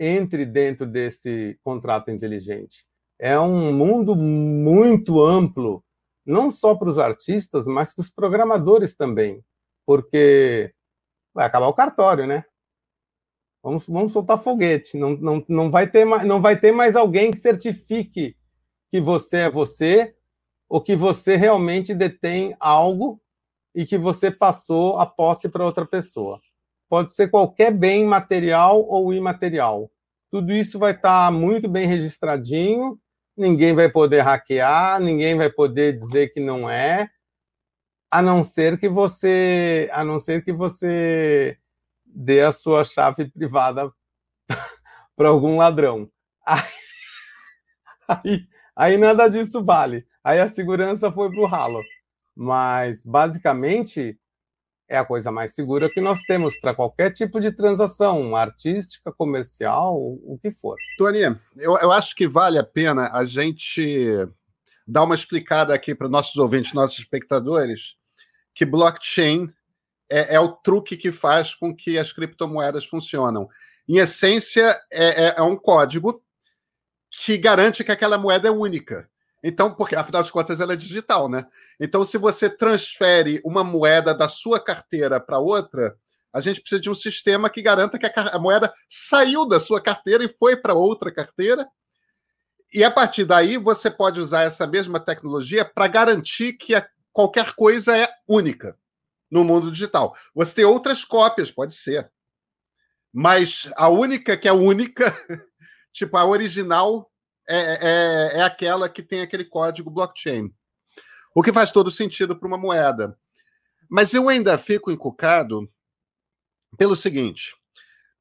entre 0.00 0.46
dentro 0.46 0.86
desse 0.86 1.58
contrato 1.62 2.10
inteligente 2.10 2.86
é 3.18 3.38
um 3.38 3.72
mundo 3.72 4.14
muito 4.14 5.22
amplo, 5.22 5.82
não 6.24 6.50
só 6.50 6.74
para 6.74 6.88
os 6.88 6.98
artistas, 6.98 7.66
mas 7.66 7.94
para 7.94 8.02
os 8.02 8.10
programadores 8.10 8.94
também, 8.94 9.42
porque 9.86 10.72
vai 11.32 11.46
acabar 11.46 11.68
o 11.68 11.74
cartório, 11.74 12.26
né? 12.26 12.44
Vamos, 13.62 13.86
vamos 13.88 14.12
soltar 14.12 14.38
foguete. 14.38 14.96
Não, 14.96 15.16
não, 15.16 15.44
não, 15.48 15.70
vai 15.70 15.90
ter, 15.90 16.04
não 16.04 16.40
vai 16.40 16.58
ter 16.58 16.72
mais 16.72 16.94
alguém 16.94 17.30
que 17.30 17.36
certifique 17.38 18.36
que 18.90 19.00
você 19.00 19.38
é 19.38 19.50
você 19.50 20.14
ou 20.68 20.80
que 20.80 20.94
você 20.94 21.36
realmente 21.36 21.94
detém 21.94 22.54
algo 22.60 23.20
e 23.74 23.84
que 23.84 23.98
você 23.98 24.30
passou 24.30 24.98
a 24.98 25.06
posse 25.06 25.48
para 25.48 25.64
outra 25.64 25.84
pessoa. 25.84 26.40
Pode 26.88 27.12
ser 27.12 27.28
qualquer 27.28 27.72
bem 27.72 28.04
material 28.04 28.86
ou 28.88 29.12
imaterial. 29.12 29.90
Tudo 30.30 30.52
isso 30.52 30.78
vai 30.78 30.92
estar 30.92 31.32
muito 31.32 31.68
bem 31.68 31.86
registradinho 31.86 32.98
ninguém 33.36 33.74
vai 33.74 33.90
poder 33.90 34.22
hackear, 34.22 35.00
ninguém 35.00 35.36
vai 35.36 35.50
poder 35.50 35.96
dizer 35.98 36.28
que 36.28 36.40
não 36.40 36.68
é, 36.68 37.10
a 38.10 38.22
não 38.22 38.42
ser 38.42 38.78
que 38.78 38.88
você, 38.88 39.90
a 39.92 40.04
não 40.04 40.18
ser 40.18 40.42
que 40.42 40.52
você 40.52 41.58
dê 42.04 42.40
a 42.40 42.52
sua 42.52 42.84
chave 42.84 43.30
privada 43.30 43.92
para 45.16 45.28
algum 45.28 45.58
ladrão. 45.58 46.10
Aí, 46.46 46.62
aí, 48.08 48.48
aí, 48.74 48.96
nada 48.96 49.28
disso 49.28 49.62
vale. 49.64 50.06
Aí 50.24 50.40
a 50.40 50.48
segurança 50.48 51.12
foi 51.12 51.30
para 51.30 51.40
o 51.40 51.46
ralo. 51.46 51.82
Mas, 52.34 53.04
basicamente, 53.04 54.18
é 54.88 54.96
a 54.96 55.04
coisa 55.04 55.32
mais 55.32 55.52
segura 55.52 55.90
que 55.90 56.00
nós 56.00 56.20
temos 56.22 56.56
para 56.58 56.74
qualquer 56.74 57.12
tipo 57.12 57.40
de 57.40 57.50
transação, 57.50 58.36
artística, 58.36 59.12
comercial, 59.12 59.96
o 59.96 60.38
que 60.40 60.50
for. 60.50 60.76
Tony, 60.96 61.20
eu, 61.56 61.76
eu 61.78 61.90
acho 61.90 62.14
que 62.14 62.28
vale 62.28 62.58
a 62.58 62.64
pena 62.64 63.10
a 63.12 63.24
gente 63.24 64.28
dar 64.86 65.02
uma 65.02 65.14
explicada 65.14 65.74
aqui 65.74 65.94
para 65.94 66.08
nossos 66.08 66.36
ouvintes, 66.36 66.72
nossos 66.72 66.98
espectadores, 67.00 67.96
que 68.54 68.64
blockchain 68.64 69.52
é, 70.08 70.36
é, 70.36 70.40
o 70.40 70.48
truque 70.48 70.96
que 70.96 71.10
faz 71.10 71.54
com 71.54 71.74
que 71.74 71.98
as 71.98 72.12
criptomoedas 72.12 72.84
funcionam. 72.84 73.48
Em 73.88 73.98
essência, 73.98 74.76
é, 74.90 75.26
é, 75.26 75.34
é 75.36 75.42
um 75.42 75.56
código 75.56 76.22
que 77.10 77.36
garante 77.36 77.82
que 77.82 77.92
aquela 77.92 78.18
moeda 78.18 78.48
é 78.48 78.50
única. 78.50 79.08
Então, 79.42 79.72
porque 79.72 79.94
afinal 79.94 80.22
de 80.22 80.32
contas 80.32 80.60
ela 80.60 80.72
é 80.72 80.76
digital, 80.76 81.28
né? 81.28 81.46
Então, 81.78 82.04
se 82.04 82.18
você 82.18 82.48
transfere 82.48 83.40
uma 83.44 83.62
moeda 83.62 84.14
da 84.14 84.28
sua 84.28 84.58
carteira 84.58 85.20
para 85.20 85.38
outra, 85.38 85.96
a 86.32 86.40
gente 86.40 86.60
precisa 86.60 86.80
de 86.80 86.90
um 86.90 86.94
sistema 86.94 87.48
que 87.48 87.62
garanta 87.62 87.98
que 87.98 88.06
a, 88.06 88.38
moeda 88.38 88.72
saiu 88.88 89.46
da 89.46 89.58
sua 89.58 89.80
carteira 89.80 90.24
e 90.24 90.28
foi 90.28 90.56
para 90.56 90.74
outra 90.74 91.12
carteira. 91.12 91.66
E 92.74 92.84
a 92.84 92.90
partir 92.90 93.24
daí 93.24 93.56
você 93.56 93.90
pode 93.90 94.20
usar 94.20 94.42
essa 94.42 94.66
mesma 94.66 95.00
tecnologia 95.00 95.64
para 95.64 95.86
garantir 95.86 96.54
que 96.54 96.74
a, 96.74 96.86
qualquer 97.12 97.54
coisa 97.54 97.96
é 97.96 98.06
única 98.28 98.76
no 99.30 99.44
mundo 99.44 99.72
digital. 99.72 100.14
Você 100.34 100.56
tem 100.56 100.64
outras 100.64 101.04
cópias, 101.04 101.50
pode 101.50 101.74
ser. 101.74 102.10
Mas 103.12 103.70
a 103.76 103.88
única 103.88 104.36
que 104.36 104.46
é 104.46 104.52
única, 104.52 105.16
tipo 105.90 106.18
a 106.18 106.24
original, 106.26 107.10
é, 107.48 107.58
é, 107.58 108.38
é 108.38 108.42
aquela 108.42 108.88
que 108.88 109.02
tem 109.02 109.20
aquele 109.20 109.44
código 109.44 109.90
blockchain. 109.90 110.52
O 111.34 111.42
que 111.42 111.52
faz 111.52 111.70
todo 111.70 111.90
sentido 111.90 112.36
para 112.36 112.48
uma 112.48 112.58
moeda. 112.58 113.18
Mas 113.88 114.14
eu 114.14 114.28
ainda 114.28 114.56
fico 114.58 114.90
encucado 114.90 115.70
pelo 116.76 116.96
seguinte. 116.96 117.54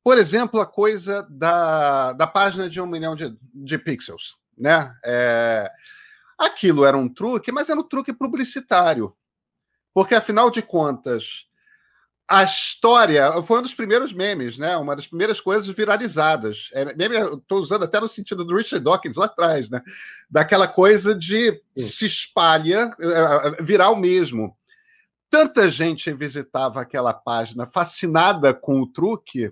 Por 0.03 0.17
exemplo, 0.17 0.59
a 0.59 0.65
coisa 0.65 1.25
da, 1.29 2.13
da 2.13 2.27
página 2.27 2.69
de 2.69 2.79
um 2.79 2.85
milhão 2.85 3.15
de, 3.15 3.35
de 3.53 3.77
pixels. 3.77 4.37
Né? 4.57 4.95
É, 5.03 5.71
aquilo 6.37 6.85
era 6.85 6.95
um 6.95 7.09
truque, 7.09 7.51
mas 7.51 7.69
era 7.69 7.79
um 7.79 7.83
truque 7.83 8.13
publicitário. 8.13 9.15
Porque, 9.93 10.13
afinal 10.13 10.51
de 10.51 10.61
contas, 10.61 11.47
a 12.27 12.43
história 12.43 13.41
foi 13.43 13.59
um 13.59 13.61
dos 13.61 13.73
primeiros 13.73 14.11
memes, 14.11 14.57
né? 14.57 14.75
Uma 14.77 14.95
das 14.95 15.07
primeiras 15.07 15.39
coisas 15.39 15.67
viralizadas. 15.67 16.69
É, 16.73 16.95
meme, 16.95 17.17
estou 17.17 17.59
usando 17.59 17.83
até 17.83 17.99
no 17.99 18.07
sentido 18.07 18.43
do 18.43 18.55
Richard 18.55 18.83
Dawkins 18.83 19.15
lá 19.15 19.25
atrás, 19.25 19.69
né? 19.69 19.81
Daquela 20.29 20.67
coisa 20.67 21.13
de 21.13 21.51
Sim. 21.75 21.85
se 21.85 22.05
espalha, 22.05 22.95
é, 22.99 23.59
é, 23.59 23.63
viral 23.63 23.95
mesmo. 23.95 24.57
Tanta 25.29 25.69
gente 25.69 26.11
visitava 26.13 26.81
aquela 26.81 27.13
página 27.13 27.67
fascinada 27.67 28.53
com 28.53 28.81
o 28.81 28.87
truque 28.87 29.51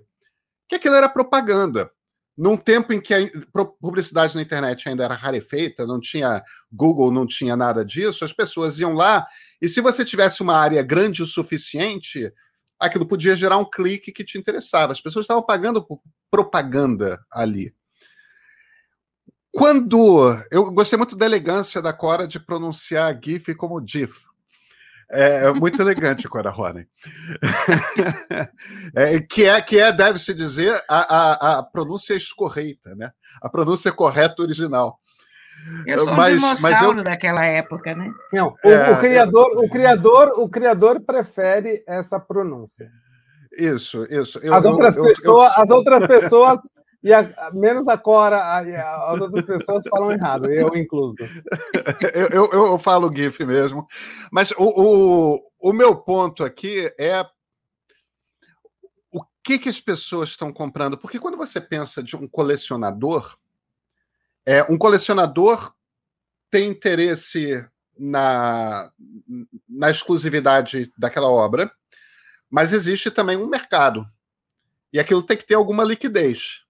que 0.68 0.76
aquilo 0.76 0.96
era 0.96 1.08
propaganda. 1.08 1.90
Num 2.36 2.56
tempo 2.56 2.92
em 2.92 3.00
que 3.00 3.14
a 3.14 3.64
publicidade 3.80 4.34
na 4.34 4.42
internet 4.42 4.88
ainda 4.88 5.04
era 5.04 5.14
rarefeita, 5.14 5.86
não 5.86 6.00
tinha 6.00 6.42
Google, 6.72 7.12
não 7.12 7.24
tinha 7.24 7.54
nada 7.54 7.84
disso, 7.84 8.24
as 8.24 8.32
pessoas 8.32 8.76
iam 8.80 8.94
lá 8.94 9.24
e 9.62 9.68
se 9.68 9.80
você 9.80 10.04
tivesse 10.04 10.42
uma 10.42 10.56
área 10.56 10.82
grande 10.82 11.22
o 11.22 11.26
suficiente, 11.26 12.32
aquilo 12.78 13.06
podia 13.06 13.36
gerar 13.36 13.58
um 13.58 13.68
clique 13.68 14.12
que 14.12 14.24
te 14.24 14.38
interessava. 14.38 14.92
As 14.92 15.00
pessoas 15.00 15.24
estavam 15.24 15.42
pagando 15.42 15.84
por 15.84 16.00
propaganda 16.30 17.24
ali. 17.30 17.74
Quando. 19.52 20.36
Eu 20.50 20.70
gostei 20.72 20.96
muito 20.96 21.16
da 21.16 21.26
elegância 21.26 21.80
da 21.80 21.92
Cora 21.92 22.26
de 22.26 22.40
pronunciar 22.40 23.18
GIF 23.22 23.54
como 23.54 23.82
GIF. 23.86 24.24
É, 25.10 25.44
é 25.44 25.52
muito 25.52 25.80
elegante, 25.80 26.28
Cora 26.28 26.50
Ronen. 26.50 26.86
é, 28.96 29.20
que 29.20 29.44
é, 29.44 29.60
que 29.60 29.78
é 29.78 29.92
deve-se 29.92 30.34
dizer, 30.34 30.74
a, 30.88 30.98
a, 30.98 31.58
a 31.58 31.62
pronúncia 31.62 32.14
escorreita, 32.14 32.94
né? 32.94 33.12
A 33.40 33.48
pronúncia 33.48 33.92
correta 33.92 34.42
original. 34.42 34.98
Eu 35.86 35.98
sou 35.98 36.14
mas, 36.14 36.34
um 36.34 36.36
dinossauro 36.36 36.98
eu... 37.00 37.04
daquela 37.04 37.44
época, 37.44 37.94
né? 37.94 38.12
Não, 38.32 38.54
o, 38.64 38.68
é, 38.68 38.90
o, 38.90 38.98
criador, 38.98 39.50
o 39.56 39.68
criador, 39.68 40.28
o 40.36 40.48
criador 40.48 41.00
prefere 41.00 41.82
essa 41.86 42.18
pronúncia. 42.20 42.90
Isso, 43.58 44.04
isso. 44.10 44.38
Eu, 44.42 44.54
as 44.54 44.64
outras 44.64 44.96
eu, 44.96 45.04
pessoas, 45.04 45.52
as 45.56 45.70
outras 45.70 46.06
pessoas 46.06 46.60
e 47.04 47.12
a, 47.12 47.50
menos 47.52 47.86
a 47.86 47.98
Cora, 47.98 48.38
a, 48.38 49.12
as 49.12 49.20
outras 49.20 49.44
pessoas 49.44 49.84
falam 49.88 50.10
errado, 50.10 50.50
eu 50.50 50.74
incluso. 50.74 51.16
eu, 52.14 52.28
eu, 52.50 52.50
eu, 52.52 52.78
falo 52.78 53.14
GIF 53.14 53.44
mesmo. 53.44 53.86
Mas 54.32 54.52
o, 54.52 54.64
o, 54.64 55.70
o 55.70 55.72
meu 55.72 55.96
ponto 55.96 56.42
aqui 56.42 56.90
é 56.98 57.24
o 59.12 59.22
que, 59.42 59.58
que 59.58 59.68
as 59.68 59.80
pessoas 59.80 60.30
estão 60.30 60.50
comprando. 60.50 60.96
Porque 60.96 61.18
quando 61.18 61.36
você 61.36 61.60
pensa 61.60 62.02
de 62.02 62.16
um 62.16 62.26
colecionador, 62.26 63.36
é, 64.46 64.62
um 64.64 64.76
colecionador 64.76 65.74
tem 66.50 66.68
interesse 66.68 67.66
na, 67.98 68.90
na 69.68 69.90
exclusividade 69.90 70.92
daquela 70.96 71.28
obra, 71.28 71.70
mas 72.50 72.72
existe 72.72 73.10
também 73.10 73.36
um 73.36 73.46
mercado. 73.46 74.06
E 74.92 75.00
aquilo 75.00 75.22
tem 75.22 75.36
que 75.36 75.46
ter 75.46 75.54
alguma 75.54 75.82
liquidez. 75.82 76.62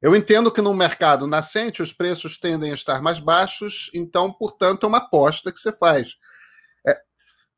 Eu 0.00 0.14
entendo 0.14 0.50
que 0.50 0.62
no 0.62 0.72
mercado 0.72 1.26
nascente 1.26 1.82
os 1.82 1.92
preços 1.92 2.38
tendem 2.38 2.70
a 2.70 2.74
estar 2.74 3.02
mais 3.02 3.18
baixos, 3.18 3.90
então, 3.92 4.32
portanto, 4.32 4.84
é 4.84 4.88
uma 4.88 4.98
aposta 4.98 5.52
que 5.52 5.58
você 5.58 5.72
faz. 5.72 6.16
É, 6.86 6.98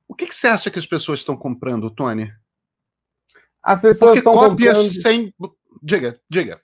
o 0.09 0.15
que, 0.15 0.27
que, 0.27 0.35
você 0.35 0.49
acha 0.49 0.71
que 0.71 0.79
as 0.79 0.87
pessoas 0.87 1.19
estão 1.19 1.37
comprando, 1.37 1.91
Tony? 1.91 2.33
As 3.63 3.81
pessoas 3.81 4.17
Porque 4.17 4.19
estão 4.21 4.33
cópias 4.33 4.77
comprando... 4.77 5.03
sem. 5.03 5.35
Diga, 5.83 6.19
diga. 6.31 6.61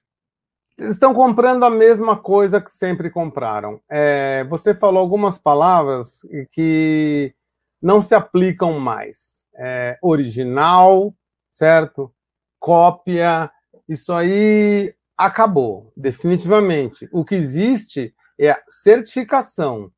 Estão 0.78 1.14
comprando 1.14 1.64
a 1.64 1.70
mesma 1.70 2.18
coisa 2.18 2.60
que 2.60 2.70
sempre 2.70 3.10
compraram. 3.10 3.80
É, 3.88 4.44
você 4.44 4.74
falou 4.74 5.00
algumas 5.00 5.38
palavras 5.38 6.20
que 6.52 7.34
não 7.80 8.02
se 8.02 8.14
aplicam 8.14 8.78
mais. 8.78 9.44
É, 9.58 9.98
original, 10.02 11.14
certo? 11.50 12.12
Cópia. 12.60 13.50
Isso 13.88 14.12
aí 14.12 14.94
acabou, 15.16 15.92
definitivamente. 15.96 17.08
O 17.10 17.24
que 17.24 17.34
existe 17.34 18.14
é 18.38 18.50
a 18.50 18.62
certificação. 18.68 19.90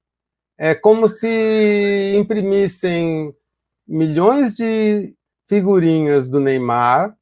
É 0.56 0.76
como 0.76 1.08
se 1.08 2.14
imprimissem 2.16 3.34
milhões 3.86 4.54
de 4.54 5.12
figurinhas 5.48 6.28
do 6.28 6.38
Neymar, 6.38 7.16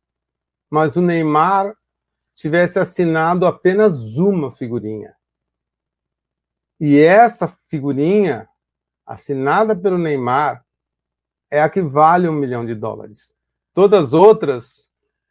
mas 0.70 0.96
o 0.96 1.00
Neymar 1.00 1.74
tivesse 2.36 2.78
assinado 2.78 3.46
apenas 3.46 4.16
uma 4.16 4.52
figurinha. 4.52 5.16
E 6.78 7.00
essa 7.00 7.48
figurinha, 7.68 8.46
assinada 9.06 9.74
pelo 9.74 9.96
Neymar, 9.96 10.62
é 11.50 11.62
a 11.62 11.70
que 11.70 11.80
vale 11.80 12.28
um 12.28 12.34
milhão 12.34 12.66
de 12.66 12.74
dólares. 12.74 13.32
Todas 13.72 14.06
as 14.06 14.12
outras 14.12 14.90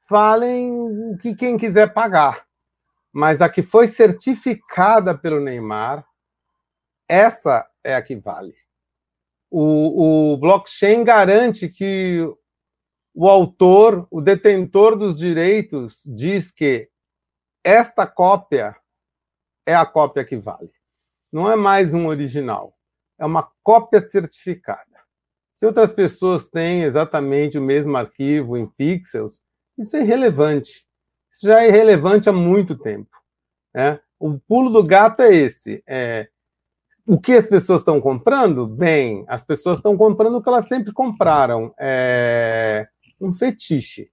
valem 0.09 0.71
o 0.71 1.17
que 1.17 1.35
quem 1.35 1.57
quiser 1.57 1.93
pagar. 1.93 2.45
Mas 3.13 3.41
a 3.41 3.47
que 3.47 3.61
foi 3.61 3.87
certificada 3.87 5.15
pelo 5.15 5.39
Neymar, 5.39 6.05
essa 7.07 7.65
é 7.83 7.95
a 7.95 8.01
que 8.01 8.15
vale. 8.15 8.53
O, 9.49 10.33
o 10.33 10.37
blockchain 10.37 11.03
garante 11.03 11.69
que 11.69 12.27
o 13.13 13.29
autor, 13.29 14.07
o 14.09 14.19
detentor 14.19 14.97
dos 14.97 15.15
direitos, 15.15 16.01
diz 16.05 16.51
que 16.51 16.89
esta 17.65 18.05
cópia 18.05 18.75
é 19.65 19.75
a 19.75 19.87
cópia 19.87 20.23
que 20.23 20.37
vale. 20.37 20.71
Não 21.33 21.51
é 21.51 21.55
mais 21.55 21.95
um 21.95 22.05
original, 22.05 22.77
é 23.17 23.25
uma 23.25 23.49
cópia 23.63 23.99
certificada. 24.01 24.85
Se 25.51 25.65
outras 25.65 25.91
pessoas 25.91 26.45
têm 26.45 26.83
exatamente 26.83 27.57
o 27.57 27.61
mesmo 27.63 27.97
arquivo 27.97 28.55
em 28.55 28.67
pixels, 28.67 29.41
isso 29.75 29.97
é 29.97 30.01
irrelevante. 30.01 30.85
Isso 31.31 31.47
já 31.47 31.63
é 31.63 31.67
irrelevante 31.67 32.29
há 32.29 32.31
muito 32.31 32.77
tempo. 32.77 33.09
Né? 33.73 33.99
O 34.19 34.37
pulo 34.37 34.69
do 34.69 34.83
gato 34.83 35.23
é 35.23 35.33
esse. 35.33 35.83
É, 35.87 36.29
o 37.07 37.19
que 37.19 37.33
as 37.33 37.47
pessoas 37.47 37.81
estão 37.81 37.99
comprando? 37.99 38.67
Bem, 38.67 39.25
as 39.27 39.43
pessoas 39.43 39.77
estão 39.77 39.97
comprando 39.97 40.35
o 40.35 40.43
que 40.43 40.49
elas 40.49 40.67
sempre 40.67 40.93
compraram. 40.93 41.73
É 41.79 42.87
um 43.19 43.33
fetiche. 43.33 44.11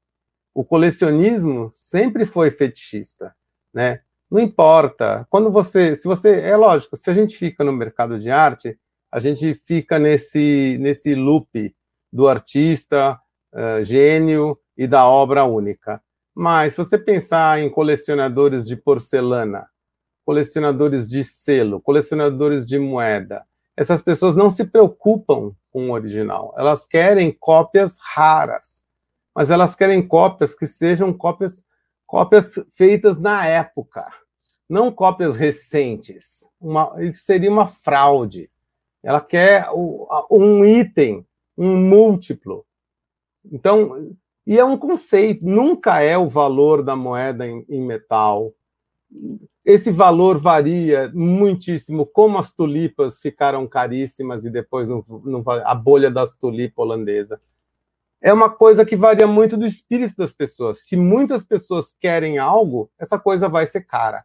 O 0.54 0.64
colecionismo 0.64 1.70
sempre 1.74 2.24
foi 2.24 2.50
fetichista 2.50 3.34
né? 3.72 4.00
Não 4.30 4.40
importa. 4.40 5.26
Quando 5.28 5.50
você, 5.50 5.94
se 5.94 6.04
você, 6.04 6.40
é 6.40 6.56
lógico, 6.56 6.96
se 6.96 7.10
a 7.10 7.14
gente 7.14 7.36
fica 7.36 7.62
no 7.62 7.72
mercado 7.72 8.18
de 8.18 8.30
arte, 8.30 8.78
a 9.10 9.20
gente 9.20 9.54
fica 9.54 9.98
nesse 9.98 10.78
nesse 10.80 11.14
loop 11.14 11.74
do 12.12 12.26
artista, 12.28 13.20
uh, 13.52 13.82
gênio 13.82 14.58
e 14.76 14.86
da 14.86 15.06
obra 15.06 15.44
única. 15.44 16.02
Mas 16.34 16.72
se 16.72 16.78
você 16.78 16.98
pensar 16.98 17.60
em 17.60 17.68
colecionadores 17.68 18.66
de 18.66 18.74
porcelana, 18.74 19.66
colecionadores 20.24 21.10
de 21.10 21.22
selo, 21.24 21.80
colecionadores 21.80 22.64
de 22.64 22.78
moeda, 22.78 23.44
essas 23.76 24.02
pessoas 24.02 24.36
não 24.36 24.50
se 24.50 24.64
preocupam 24.64 25.54
com 25.70 25.90
o 25.90 25.92
original. 25.92 26.54
Elas 26.56 26.86
querem 26.86 27.30
cópias 27.38 27.98
raras, 28.00 28.82
mas 29.34 29.50
elas 29.50 29.74
querem 29.74 30.06
cópias 30.06 30.54
que 30.54 30.66
sejam 30.66 31.12
cópias 31.12 31.62
cópias 32.12 32.62
feitas 32.68 33.18
na 33.18 33.46
época, 33.46 34.06
não 34.68 34.92
cópias 34.92 35.34
recentes. 35.34 36.46
Uma, 36.60 36.94
isso 37.02 37.24
seria 37.24 37.50
uma 37.50 37.66
fraude. 37.66 38.50
Ela 39.02 39.18
quer 39.18 39.66
um 40.30 40.62
item, 40.62 41.26
um 41.56 41.74
múltiplo. 41.74 42.66
Então, 43.50 44.14
e 44.46 44.58
é 44.58 44.64
um 44.64 44.76
conceito, 44.76 45.42
nunca 45.42 46.02
é 46.02 46.18
o 46.18 46.28
valor 46.28 46.82
da 46.82 46.94
moeda 46.94 47.46
em, 47.46 47.64
em 47.66 47.80
metal. 47.80 48.52
Esse 49.64 49.90
valor 49.90 50.36
varia 50.36 51.10
muitíssimo, 51.14 52.04
como 52.04 52.36
as 52.36 52.52
tulipas 52.52 53.22
ficaram 53.22 53.66
caríssimas 53.66 54.44
e 54.44 54.50
depois 54.50 54.86
no, 54.86 55.02
no, 55.24 55.42
a 55.48 55.74
bolha 55.74 56.10
das 56.10 56.34
tulipas 56.34 56.84
holandesa 56.84 57.40
é 58.22 58.32
uma 58.32 58.48
coisa 58.48 58.84
que 58.84 58.94
varia 58.94 59.26
muito 59.26 59.56
do 59.56 59.66
espírito 59.66 60.14
das 60.16 60.32
pessoas. 60.32 60.86
Se 60.86 60.96
muitas 60.96 61.42
pessoas 61.42 61.92
querem 61.92 62.38
algo, 62.38 62.88
essa 62.98 63.18
coisa 63.18 63.48
vai 63.48 63.66
ser 63.66 63.82
cara. 63.82 64.24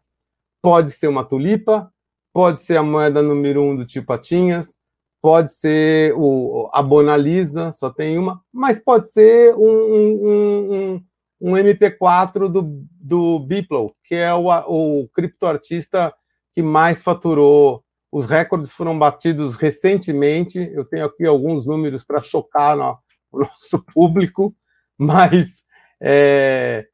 Pode 0.62 0.92
ser 0.92 1.08
uma 1.08 1.26
tulipa, 1.26 1.92
pode 2.32 2.60
ser 2.60 2.78
a 2.78 2.84
moeda 2.84 3.24
número 3.24 3.62
um 3.64 3.76
do 3.76 3.86
tio 3.86 4.06
Patinhas, 4.06 4.78
pode 5.20 5.52
ser 5.52 6.14
o, 6.16 6.70
a 6.72 6.84
Mona 6.84 7.18
Lisa, 7.18 7.72
só 7.72 7.90
tem 7.90 8.20
uma, 8.20 8.40
mas 8.54 8.80
pode 8.80 9.12
ser 9.12 9.56
um, 9.56 9.62
um, 9.68 10.74
um, 10.74 11.04
um 11.42 11.52
MP4 11.54 12.48
do, 12.48 12.86
do 13.02 13.40
Biplo, 13.40 13.96
que 14.04 14.14
é 14.14 14.32
o, 14.32 14.48
o 14.68 15.10
criptoartista 15.10 16.14
que 16.54 16.62
mais 16.62 17.02
faturou. 17.02 17.84
Os 18.12 18.28
recordes 18.28 18.72
foram 18.74 18.98
batidos 18.98 19.56
recentemente. 19.56 20.60
Eu 20.74 20.86
tenho 20.86 21.06
aqui 21.06 21.26
alguns 21.26 21.66
números 21.66 22.04
para 22.04 22.22
chocar 22.22 22.78
o 23.32 23.40
nosso 23.40 23.80
público, 23.94 24.56
mas 24.98 25.66
é, 26.02 26.88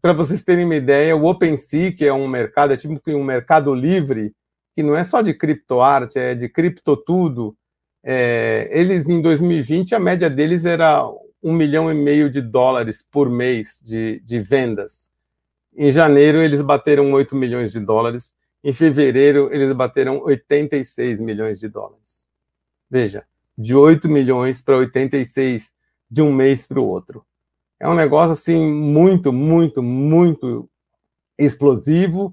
para 0.00 0.12
vocês 0.12 0.44
terem 0.44 0.64
uma 0.64 0.76
ideia, 0.76 1.16
o 1.16 1.24
OpenSea, 1.24 1.92
que 1.92 2.04
é 2.04 2.12
um 2.12 2.28
mercado, 2.28 2.72
é 2.72 2.76
tipo 2.76 3.00
um 3.10 3.24
mercado 3.24 3.74
livre, 3.74 4.32
que 4.76 4.82
não 4.82 4.96
é 4.96 5.02
só 5.02 5.22
de 5.22 5.34
criptoarte, 5.34 6.18
é 6.18 6.34
de 6.34 6.48
cripto 6.48 6.96
tudo. 6.96 7.56
É, 8.04 8.68
eles, 8.70 9.08
em 9.08 9.20
2020, 9.20 9.94
a 9.94 9.98
média 9.98 10.30
deles 10.30 10.64
era 10.64 11.04
um 11.42 11.52
milhão 11.52 11.90
e 11.90 11.94
meio 11.94 12.30
de 12.30 12.40
dólares 12.40 13.04
por 13.10 13.28
mês 13.28 13.80
de, 13.82 14.20
de 14.20 14.38
vendas. 14.38 15.08
Em 15.76 15.90
janeiro, 15.90 16.40
eles 16.40 16.60
bateram 16.60 17.12
8 17.12 17.34
milhões 17.34 17.72
de 17.72 17.80
dólares. 17.80 18.34
Em 18.62 18.72
fevereiro, 18.72 19.48
eles 19.52 19.72
bateram 19.72 20.22
86 20.22 21.18
milhões 21.18 21.58
de 21.58 21.68
dólares. 21.68 22.24
Veja, 22.88 23.24
de 23.56 23.74
8 23.74 24.08
milhões 24.08 24.60
para 24.60 24.76
86 24.76 25.72
de 26.10 26.22
um 26.22 26.32
mês 26.32 26.66
para 26.66 26.80
o 26.80 26.86
outro. 26.86 27.24
É 27.80 27.88
um 27.88 27.94
negócio 27.94 28.32
assim 28.32 28.72
muito, 28.72 29.32
muito, 29.32 29.82
muito 29.82 30.68
explosivo. 31.38 32.32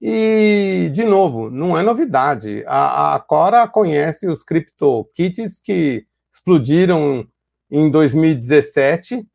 E, 0.00 0.90
de 0.92 1.04
novo, 1.04 1.50
não 1.50 1.76
é 1.76 1.82
novidade. 1.82 2.64
A, 2.66 3.14
a 3.14 3.20
Cora 3.20 3.66
conhece 3.66 4.26
os 4.26 4.42
CryptoKits 4.42 5.60
que 5.60 6.06
explodiram 6.32 7.26
em 7.70 7.90
2017. 7.90 9.26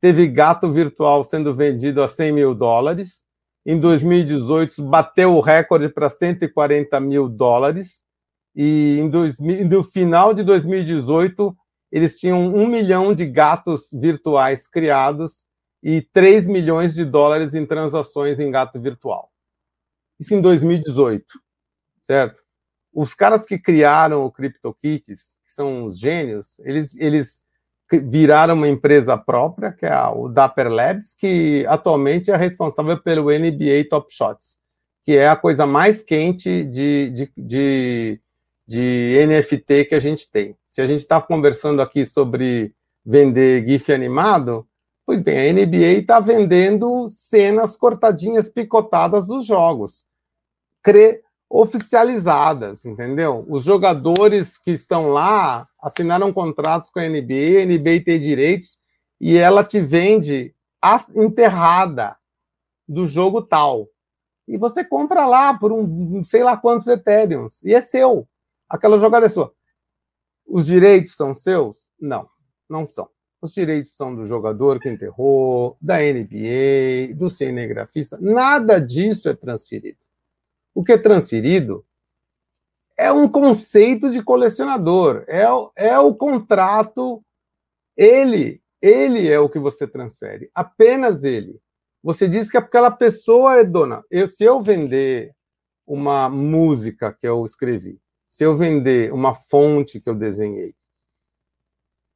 Teve 0.00 0.26
gato 0.28 0.70
virtual 0.70 1.24
sendo 1.24 1.54
vendido 1.54 2.02
a 2.02 2.08
100 2.08 2.32
mil 2.32 2.54
dólares. 2.54 3.24
Em 3.66 3.78
2018, 3.78 4.82
bateu 4.82 5.36
o 5.36 5.40
recorde 5.40 5.88
para 5.88 6.08
140 6.08 6.98
mil 7.00 7.28
dólares. 7.28 8.02
E 8.54 8.98
em 9.00 9.64
no 9.64 9.84
final 9.84 10.34
de 10.34 10.42
2018, 10.42 11.56
eles 11.90 12.18
tinham 12.18 12.54
um 12.54 12.66
milhão 12.66 13.14
de 13.14 13.26
gatos 13.26 13.88
virtuais 13.92 14.66
criados 14.68 15.46
e 15.82 16.02
3 16.02 16.46
milhões 16.48 16.94
de 16.94 17.04
dólares 17.04 17.54
em 17.54 17.64
transações 17.64 18.40
em 18.40 18.50
gato 18.50 18.80
virtual. 18.80 19.30
Isso 20.18 20.34
em 20.34 20.40
2018, 20.40 21.24
certo? 22.02 22.42
Os 22.92 23.14
caras 23.14 23.46
que 23.46 23.58
criaram 23.58 24.24
o 24.24 24.32
CryptoKitties, 24.32 25.38
que 25.44 25.52
são 25.52 25.84
os 25.84 25.98
gênios, 25.98 26.58
eles, 26.60 26.96
eles 26.96 27.42
viraram 27.90 28.54
uma 28.54 28.68
empresa 28.68 29.16
própria, 29.16 29.72
que 29.72 29.86
é 29.86 30.06
o 30.08 30.28
Dapper 30.28 30.68
Labs, 30.68 31.14
que 31.14 31.64
atualmente 31.68 32.30
é 32.30 32.36
responsável 32.36 33.00
pelo 33.00 33.30
NBA 33.30 33.88
Top 33.88 34.12
Shots, 34.12 34.58
que 35.04 35.12
é 35.12 35.28
a 35.28 35.36
coisa 35.36 35.64
mais 35.64 36.02
quente 36.02 36.64
de, 36.64 37.10
de, 37.10 37.32
de, 37.36 38.20
de 38.68 39.26
NFT 39.26 39.86
que 39.86 39.94
a 39.94 39.98
gente 39.98 40.30
tem. 40.30 40.54
Se 40.66 40.82
a 40.82 40.86
gente 40.86 41.00
está 41.00 41.22
conversando 41.22 41.80
aqui 41.80 42.04
sobre 42.04 42.74
vender 43.02 43.66
GIF 43.66 43.90
animado, 43.90 44.68
pois 45.06 45.22
bem, 45.22 45.38
a 45.38 45.52
NBA 45.54 46.00
está 46.00 46.20
vendendo 46.20 47.08
cenas 47.08 47.78
cortadinhas, 47.78 48.50
picotadas 48.50 49.28
dos 49.28 49.46
jogos, 49.46 50.04
cre 50.82 51.22
oficializadas, 51.48 52.84
entendeu? 52.84 53.46
Os 53.48 53.64
jogadores 53.64 54.58
que 54.58 54.70
estão 54.70 55.08
lá 55.08 55.66
assinaram 55.80 56.30
contratos 56.30 56.90
com 56.90 57.00
a 57.00 57.08
NBA, 57.08 57.62
a 57.62 57.64
NBA 57.64 58.04
tem 58.04 58.20
direitos 58.20 58.78
e 59.18 59.38
ela 59.38 59.64
te 59.64 59.80
vende 59.80 60.54
enterrada 61.16 62.18
do 62.86 63.06
jogo 63.06 63.40
tal. 63.40 63.88
E 64.46 64.58
você 64.58 64.84
compra 64.84 65.26
lá 65.26 65.58
por 65.58 65.72
um 65.72 66.22
sei 66.22 66.44
lá 66.44 66.54
quantos 66.54 66.86
Ethereums 66.86 67.62
e 67.62 67.74
é 67.74 67.80
seu. 67.80 68.28
Aquela 68.68 68.98
jogada 68.98 69.26
é 69.26 69.28
sua. 69.28 69.52
Os 70.46 70.66
direitos 70.66 71.14
são 71.14 71.34
seus? 71.34 71.88
Não, 72.00 72.28
não 72.68 72.86
são. 72.86 73.08
Os 73.40 73.52
direitos 73.52 73.94
são 73.94 74.14
do 74.14 74.26
jogador 74.26 74.80
que 74.80 74.88
enterrou, 74.88 75.76
da 75.80 75.98
NBA, 75.98 77.14
do 77.14 77.30
cinegrafista. 77.30 78.18
Nada 78.20 78.80
disso 78.80 79.28
é 79.28 79.34
transferido. 79.34 79.98
O 80.74 80.82
que 80.82 80.92
é 80.92 80.98
transferido 80.98 81.84
é 82.96 83.12
um 83.12 83.28
conceito 83.28 84.10
de 84.10 84.22
colecionador, 84.22 85.24
é, 85.28 85.44
é 85.76 85.98
o 86.00 86.12
contrato, 86.12 87.22
ele, 87.96 88.60
ele 88.82 89.28
é 89.28 89.38
o 89.38 89.48
que 89.48 89.58
você 89.58 89.86
transfere, 89.86 90.50
apenas 90.52 91.22
ele. 91.22 91.60
Você 92.02 92.28
diz 92.28 92.50
que 92.50 92.56
aquela 92.56 92.90
pessoa 92.90 93.58
é 93.58 93.64
dona. 93.64 94.04
Eu, 94.10 94.26
se 94.26 94.42
eu 94.42 94.60
vender 94.60 95.32
uma 95.86 96.28
música 96.28 97.12
que 97.12 97.26
eu 97.26 97.44
escrevi, 97.44 98.00
se 98.28 98.44
eu 98.44 98.56
vender 98.56 99.12
uma 99.12 99.34
fonte 99.34 100.00
que 100.00 100.08
eu 100.08 100.14
desenhei, 100.14 100.74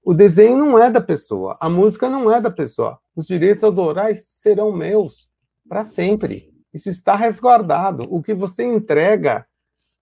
o 0.04 0.12
desenho 0.12 0.58
não 0.58 0.78
é 0.78 0.90
da 0.90 1.00
pessoa, 1.00 1.56
a 1.60 1.68
música 1.68 2.10
não 2.10 2.30
é 2.30 2.40
da 2.40 2.50
pessoa. 2.50 2.98
Os 3.14 3.24
direitos 3.26 3.62
autorais 3.62 4.26
serão 4.26 4.72
meus 4.72 5.28
para 5.68 5.84
sempre. 5.84 6.52
Isso 6.74 6.88
está 6.88 7.14
resguardado. 7.14 8.06
O 8.10 8.20
que 8.20 8.34
você 8.34 8.64
entrega 8.64 9.46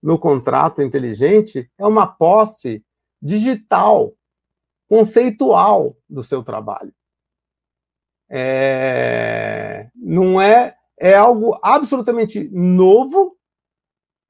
no 0.02 0.18
contrato 0.18 0.80
inteligente 0.80 1.70
é 1.76 1.86
uma 1.86 2.06
posse 2.06 2.82
digital, 3.20 4.14
conceitual 4.88 5.94
do 6.08 6.22
seu 6.22 6.42
trabalho. 6.42 6.94
É, 8.30 9.90
não 9.94 10.40
é, 10.40 10.76
é 10.98 11.14
algo 11.14 11.58
absolutamente 11.62 12.48
novo 12.52 13.36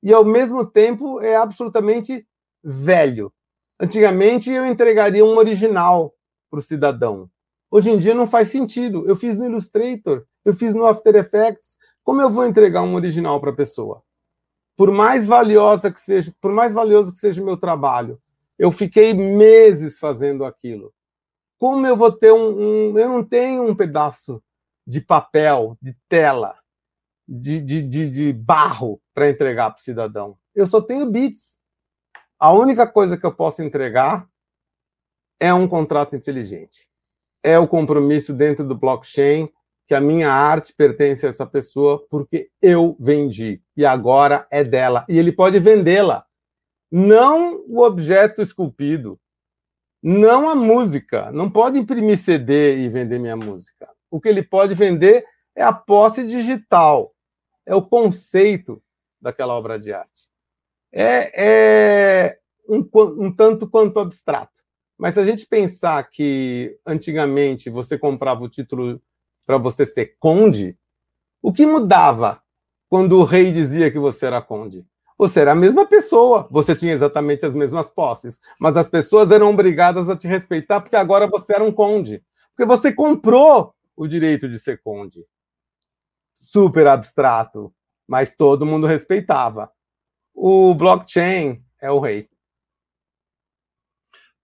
e 0.02 0.12
ao 0.12 0.24
mesmo 0.24 0.64
tempo 0.64 1.20
é 1.20 1.36
absolutamente 1.36 2.26
velho. 2.62 3.32
Antigamente 3.78 4.50
eu 4.50 4.66
entregaria 4.66 5.24
um 5.24 5.36
original 5.36 6.14
para 6.50 6.60
o 6.60 6.62
cidadão. 6.62 7.30
Hoje 7.70 7.90
em 7.90 7.98
dia 7.98 8.14
não 8.14 8.26
faz 8.26 8.48
sentido. 8.48 9.04
Eu 9.06 9.14
fiz 9.14 9.38
no 9.38 9.46
Illustrator, 9.46 10.24
eu 10.44 10.52
fiz 10.52 10.74
no 10.74 10.86
After 10.86 11.14
Effects. 11.14 11.76
Como 12.02 12.20
eu 12.20 12.30
vou 12.30 12.46
entregar 12.46 12.82
um 12.82 12.94
original 12.94 13.40
para 13.40 13.50
a 13.50 13.56
pessoa? 13.56 14.02
Por 14.76 14.90
mais 14.90 15.26
valiosa 15.26 15.90
que 15.90 16.00
seja, 16.00 16.34
por 16.40 16.50
mais 16.50 16.72
valioso 16.72 17.12
que 17.12 17.18
seja 17.18 17.42
o 17.42 17.44
meu 17.44 17.56
trabalho, 17.56 18.20
eu 18.58 18.72
fiquei 18.72 19.14
meses 19.14 19.98
fazendo 19.98 20.44
aquilo. 20.44 20.92
Como 21.58 21.86
eu 21.86 21.96
vou 21.96 22.10
ter 22.10 22.32
um, 22.32 22.90
um 22.92 22.98
eu 22.98 23.08
não 23.08 23.22
tenho 23.22 23.66
um 23.66 23.74
pedaço 23.74 24.42
de 24.86 25.00
papel, 25.00 25.76
de 25.80 25.94
tela, 26.08 26.56
de, 27.28 27.60
de, 27.60 27.82
de, 27.82 28.10
de 28.10 28.32
barro 28.32 29.00
para 29.20 29.28
entregar 29.28 29.70
para 29.70 29.78
o 29.78 29.82
cidadão. 29.82 30.38
Eu 30.54 30.66
só 30.66 30.80
tenho 30.80 31.04
bits. 31.04 31.58
A 32.38 32.54
única 32.54 32.86
coisa 32.86 33.18
que 33.18 33.26
eu 33.26 33.34
posso 33.34 33.62
entregar 33.62 34.26
é 35.38 35.52
um 35.52 35.68
contrato 35.68 36.16
inteligente. 36.16 36.88
É 37.42 37.58
o 37.58 37.68
compromisso 37.68 38.32
dentro 38.32 38.66
do 38.66 38.74
blockchain 38.74 39.50
que 39.86 39.94
a 39.94 40.00
minha 40.00 40.32
arte 40.32 40.72
pertence 40.72 41.26
a 41.26 41.28
essa 41.28 41.44
pessoa 41.44 42.02
porque 42.08 42.50
eu 42.62 42.96
vendi 42.98 43.62
e 43.76 43.84
agora 43.84 44.46
é 44.50 44.64
dela. 44.64 45.04
E 45.06 45.18
ele 45.18 45.32
pode 45.32 45.58
vendê-la. 45.58 46.24
Não 46.90 47.62
o 47.68 47.82
objeto 47.82 48.40
esculpido, 48.40 49.20
não 50.02 50.48
a 50.48 50.54
música. 50.54 51.30
Não 51.30 51.50
pode 51.50 51.78
imprimir 51.78 52.16
CD 52.16 52.78
e 52.78 52.88
vender 52.88 53.18
minha 53.18 53.36
música. 53.36 53.86
O 54.10 54.18
que 54.18 54.30
ele 54.30 54.42
pode 54.42 54.72
vender 54.72 55.26
é 55.54 55.62
a 55.62 55.74
posse 55.74 56.24
digital 56.26 57.14
é 57.66 57.74
o 57.74 57.82
conceito 57.82 58.82
daquela 59.20 59.54
obra 59.54 59.78
de 59.78 59.92
arte. 59.92 60.30
É, 60.92 61.32
é 62.26 62.38
um, 62.68 62.88
um 63.18 63.34
tanto 63.34 63.68
quanto 63.68 64.00
abstrato. 64.00 64.52
Mas 64.98 65.14
se 65.14 65.20
a 65.20 65.24
gente 65.24 65.46
pensar 65.46 66.02
que 66.10 66.78
antigamente 66.86 67.70
você 67.70 67.98
comprava 67.98 68.42
o 68.44 68.48
título 68.48 69.00
para 69.46 69.56
você 69.56 69.86
ser 69.86 70.16
conde, 70.18 70.76
o 71.42 71.52
que 71.52 71.64
mudava 71.64 72.42
quando 72.88 73.18
o 73.18 73.24
rei 73.24 73.50
dizia 73.52 73.90
que 73.90 73.98
você 73.98 74.26
era 74.26 74.42
conde? 74.42 74.84
Você 75.16 75.40
era 75.40 75.52
a 75.52 75.56
mesma 75.56 75.86
pessoa, 75.86 76.48
você 76.50 76.74
tinha 76.74 76.92
exatamente 76.92 77.44
as 77.44 77.54
mesmas 77.54 77.90
posses, 77.90 78.40
mas 78.58 78.76
as 78.76 78.88
pessoas 78.88 79.30
eram 79.30 79.50
obrigadas 79.50 80.08
a 80.08 80.16
te 80.16 80.26
respeitar 80.26 80.80
porque 80.80 80.96
agora 80.96 81.26
você 81.26 81.54
era 81.54 81.64
um 81.64 81.72
conde, 81.72 82.22
porque 82.50 82.64
você 82.64 82.92
comprou 82.92 83.74
o 83.96 84.06
direito 84.06 84.48
de 84.48 84.58
ser 84.58 84.80
conde 84.82 85.24
super 86.50 86.86
abstrato, 86.88 87.72
mas 88.10 88.34
todo 88.34 88.66
mundo 88.66 88.88
respeitava. 88.88 89.70
O 90.34 90.74
blockchain 90.74 91.62
é 91.80 91.92
o 91.92 92.00
rei. 92.00 92.28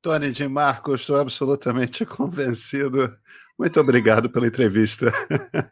Tony 0.00 0.30
de 0.30 0.46
Marco, 0.46 0.94
estou 0.94 1.18
absolutamente 1.18 2.06
convencido. 2.06 3.12
Muito 3.58 3.80
obrigado 3.80 4.30
pela 4.30 4.46
entrevista. 4.46 5.10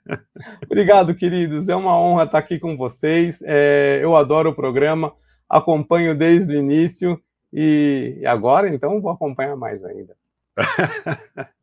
obrigado, 0.66 1.14
queridos. 1.14 1.68
É 1.68 1.76
uma 1.76 1.96
honra 1.96 2.24
estar 2.24 2.38
aqui 2.38 2.58
com 2.58 2.76
vocês. 2.76 3.40
É, 3.44 4.00
eu 4.02 4.16
adoro 4.16 4.50
o 4.50 4.56
programa, 4.56 5.14
acompanho 5.48 6.18
desde 6.18 6.56
o 6.56 6.58
início 6.58 7.22
e 7.52 8.20
agora, 8.26 8.68
então, 8.68 9.00
vou 9.00 9.12
acompanhar 9.12 9.54
mais 9.54 9.84
ainda. 9.84 10.16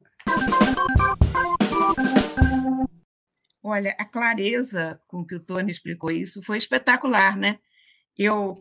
Olha, 3.64 3.96
a 4.00 4.06
clareza 4.06 5.00
com 5.08 5.26
que 5.26 5.36
o 5.36 5.40
Tony 5.40 5.72
explicou 5.72 6.12
isso 6.12 6.42
foi 6.42 6.58
espetacular, 6.58 7.38
né? 7.38 7.60
Eu, 8.18 8.58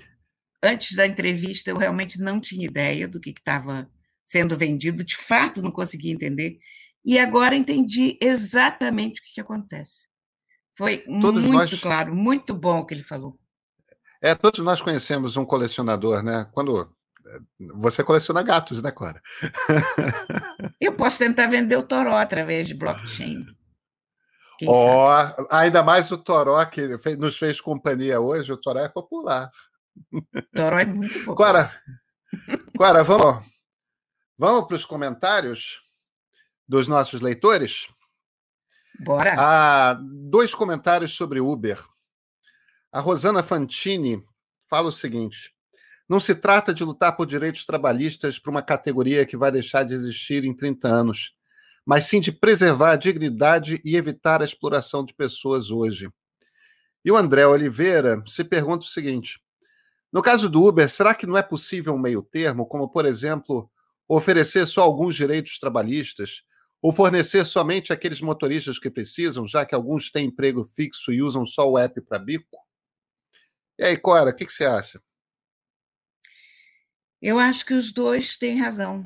antes 0.62 0.96
da 0.96 1.06
entrevista, 1.06 1.70
eu 1.70 1.76
realmente 1.76 2.20
não 2.20 2.40
tinha 2.40 2.66
ideia 2.66 3.08
do 3.08 3.20
que 3.20 3.30
estava 3.30 3.90
sendo 4.24 4.56
vendido, 4.56 5.02
de 5.02 5.16
fato 5.16 5.62
não 5.62 5.70
conseguia 5.70 6.12
entender. 6.12 6.58
E 7.04 7.18
agora 7.18 7.56
entendi 7.56 8.18
exatamente 8.20 9.20
o 9.20 9.24
que, 9.24 9.34
que 9.34 9.40
acontece. 9.40 10.06
Foi 10.76 10.98
todos 10.98 11.42
muito 11.42 11.52
nós... 11.52 11.80
claro, 11.80 12.14
muito 12.14 12.54
bom 12.54 12.80
o 12.80 12.86
que 12.86 12.94
ele 12.94 13.02
falou. 13.02 13.38
É, 14.20 14.34
todos 14.34 14.60
nós 14.60 14.82
conhecemos 14.82 15.36
um 15.36 15.46
colecionador, 15.46 16.22
né? 16.22 16.46
Quando 16.52 16.94
você 17.74 18.04
coleciona 18.04 18.42
gatos, 18.42 18.82
né, 18.82 18.90
Cora? 18.90 19.20
Eu 20.80 20.92
posso 20.92 21.18
tentar 21.18 21.46
vender 21.46 21.76
o 21.76 21.82
Toró 21.82 22.16
através 22.16 22.66
de 22.66 22.74
blockchain. 22.74 23.46
Oh, 24.68 25.06
ainda 25.50 25.82
mais 25.82 26.10
o 26.10 26.18
Toró 26.18 26.64
que 26.66 26.88
nos 27.16 27.38
fez 27.38 27.60
companhia 27.60 28.20
hoje, 28.20 28.52
o 28.52 28.56
Toró 28.56 28.80
é 28.80 28.88
popular. 28.88 29.50
Toró 30.54 30.78
é 30.78 30.84
muito 30.84 31.24
popular. 31.24 31.34
Cora, 31.36 31.82
Cora 32.76 33.04
vamos, 33.04 33.44
vamos 34.38 34.66
para 34.66 34.76
os 34.76 34.84
comentários 34.84 35.80
dos 36.66 36.86
nossos 36.88 37.20
leitores? 37.20 37.88
Bora. 39.00 39.34
Há 39.38 39.98
dois 40.02 40.54
comentários 40.54 41.14
sobre 41.14 41.40
Uber. 41.40 41.82
A 42.92 43.00
Rosana 43.00 43.42
Fantini 43.42 44.22
fala 44.68 44.88
o 44.88 44.92
seguinte: 44.92 45.54
não 46.08 46.20
se 46.20 46.34
trata 46.34 46.74
de 46.74 46.84
lutar 46.84 47.16
por 47.16 47.26
direitos 47.26 47.64
trabalhistas 47.64 48.38
para 48.38 48.50
uma 48.50 48.62
categoria 48.62 49.24
que 49.24 49.36
vai 49.36 49.50
deixar 49.50 49.84
de 49.84 49.94
existir 49.94 50.44
em 50.44 50.54
30 50.54 50.88
anos, 50.88 51.34
mas 51.90 52.04
sim 52.04 52.20
de 52.20 52.30
preservar 52.30 52.92
a 52.92 52.96
dignidade 52.96 53.80
e 53.84 53.96
evitar 53.96 54.40
a 54.40 54.44
exploração 54.44 55.04
de 55.04 55.12
pessoas 55.12 55.72
hoje. 55.72 56.08
E 57.04 57.10
o 57.10 57.16
André 57.16 57.44
Oliveira 57.44 58.22
se 58.28 58.44
pergunta 58.44 58.84
o 58.84 58.88
seguinte: 58.88 59.42
no 60.12 60.22
caso 60.22 60.48
do 60.48 60.64
Uber, 60.64 60.88
será 60.88 61.16
que 61.16 61.26
não 61.26 61.36
é 61.36 61.42
possível 61.42 61.92
um 61.92 61.98
meio-termo, 61.98 62.64
como, 62.64 62.88
por 62.88 63.04
exemplo, 63.04 63.68
oferecer 64.06 64.68
só 64.68 64.82
alguns 64.82 65.16
direitos 65.16 65.58
trabalhistas, 65.58 66.44
ou 66.80 66.92
fornecer 66.92 67.44
somente 67.44 67.92
aqueles 67.92 68.20
motoristas 68.20 68.78
que 68.78 68.88
precisam, 68.88 69.44
já 69.44 69.66
que 69.66 69.74
alguns 69.74 70.12
têm 70.12 70.26
emprego 70.26 70.64
fixo 70.64 71.12
e 71.12 71.20
usam 71.20 71.44
só 71.44 71.68
o 71.68 71.76
app 71.76 72.00
para 72.02 72.20
bico? 72.20 72.56
E 73.76 73.82
aí, 73.82 73.96
Cora, 73.96 74.30
o 74.30 74.32
que, 74.32 74.46
que 74.46 74.52
você 74.52 74.64
acha? 74.64 75.02
Eu 77.20 77.36
acho 77.36 77.66
que 77.66 77.74
os 77.74 77.90
dois 77.90 78.36
têm 78.36 78.60
razão. 78.60 79.04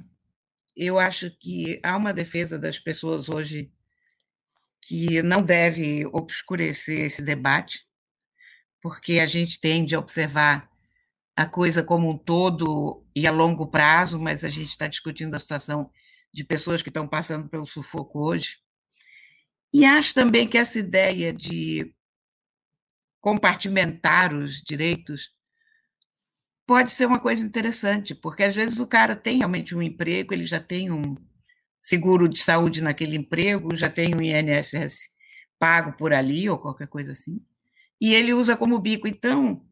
Eu 0.76 0.98
acho 0.98 1.30
que 1.38 1.80
há 1.82 1.96
uma 1.96 2.12
defesa 2.12 2.58
das 2.58 2.78
pessoas 2.78 3.28
hoje 3.28 3.72
que 4.82 5.22
não 5.22 5.42
deve 5.42 6.04
obscurecer 6.06 7.06
esse 7.06 7.22
debate, 7.22 7.86
porque 8.82 9.18
a 9.18 9.26
gente 9.26 9.60
tende 9.60 9.94
a 9.94 9.98
observar 9.98 10.68
a 11.36 11.46
coisa 11.46 11.82
como 11.82 12.10
um 12.10 12.18
todo 12.18 13.04
e 13.14 13.26
a 13.26 13.30
longo 13.30 13.66
prazo, 13.66 14.20
mas 14.20 14.44
a 14.44 14.50
gente 14.50 14.70
está 14.70 14.86
discutindo 14.86 15.34
a 15.34 15.38
situação 15.38 15.90
de 16.32 16.44
pessoas 16.44 16.82
que 16.82 16.90
estão 16.90 17.08
passando 17.08 17.48
pelo 17.48 17.66
sufoco 17.66 18.20
hoje. 18.20 18.58
E 19.72 19.84
acho 19.84 20.14
também 20.14 20.46
que 20.46 20.58
essa 20.58 20.78
ideia 20.78 21.32
de 21.32 21.94
compartimentar 23.20 24.34
os 24.34 24.62
direitos 24.62 25.30
pode 26.66 26.92
ser 26.92 27.06
uma 27.06 27.18
coisa 27.18 27.44
interessante, 27.44 28.14
porque 28.14 28.42
às 28.42 28.54
vezes 28.54 28.80
o 28.80 28.86
cara 28.86 29.14
tem 29.14 29.38
realmente 29.38 29.74
um 29.74 29.82
emprego, 29.82 30.32
ele 30.32 30.44
já 30.44 30.60
tem 30.60 30.90
um 30.90 31.16
seguro 31.80 32.28
de 32.28 32.42
saúde 32.42 32.82
naquele 32.82 33.16
emprego, 33.16 33.76
já 33.76 33.90
tem 33.90 34.14
um 34.14 34.22
INSS 34.22 35.10
pago 35.58 35.92
por 35.96 36.12
ali 36.12 36.48
ou 36.48 36.58
qualquer 36.58 36.88
coisa 36.88 37.12
assim, 37.12 37.40
e 38.00 38.14
ele 38.14 38.32
usa 38.32 38.56
como 38.56 38.78
bico. 38.78 39.06
Então, 39.06 39.64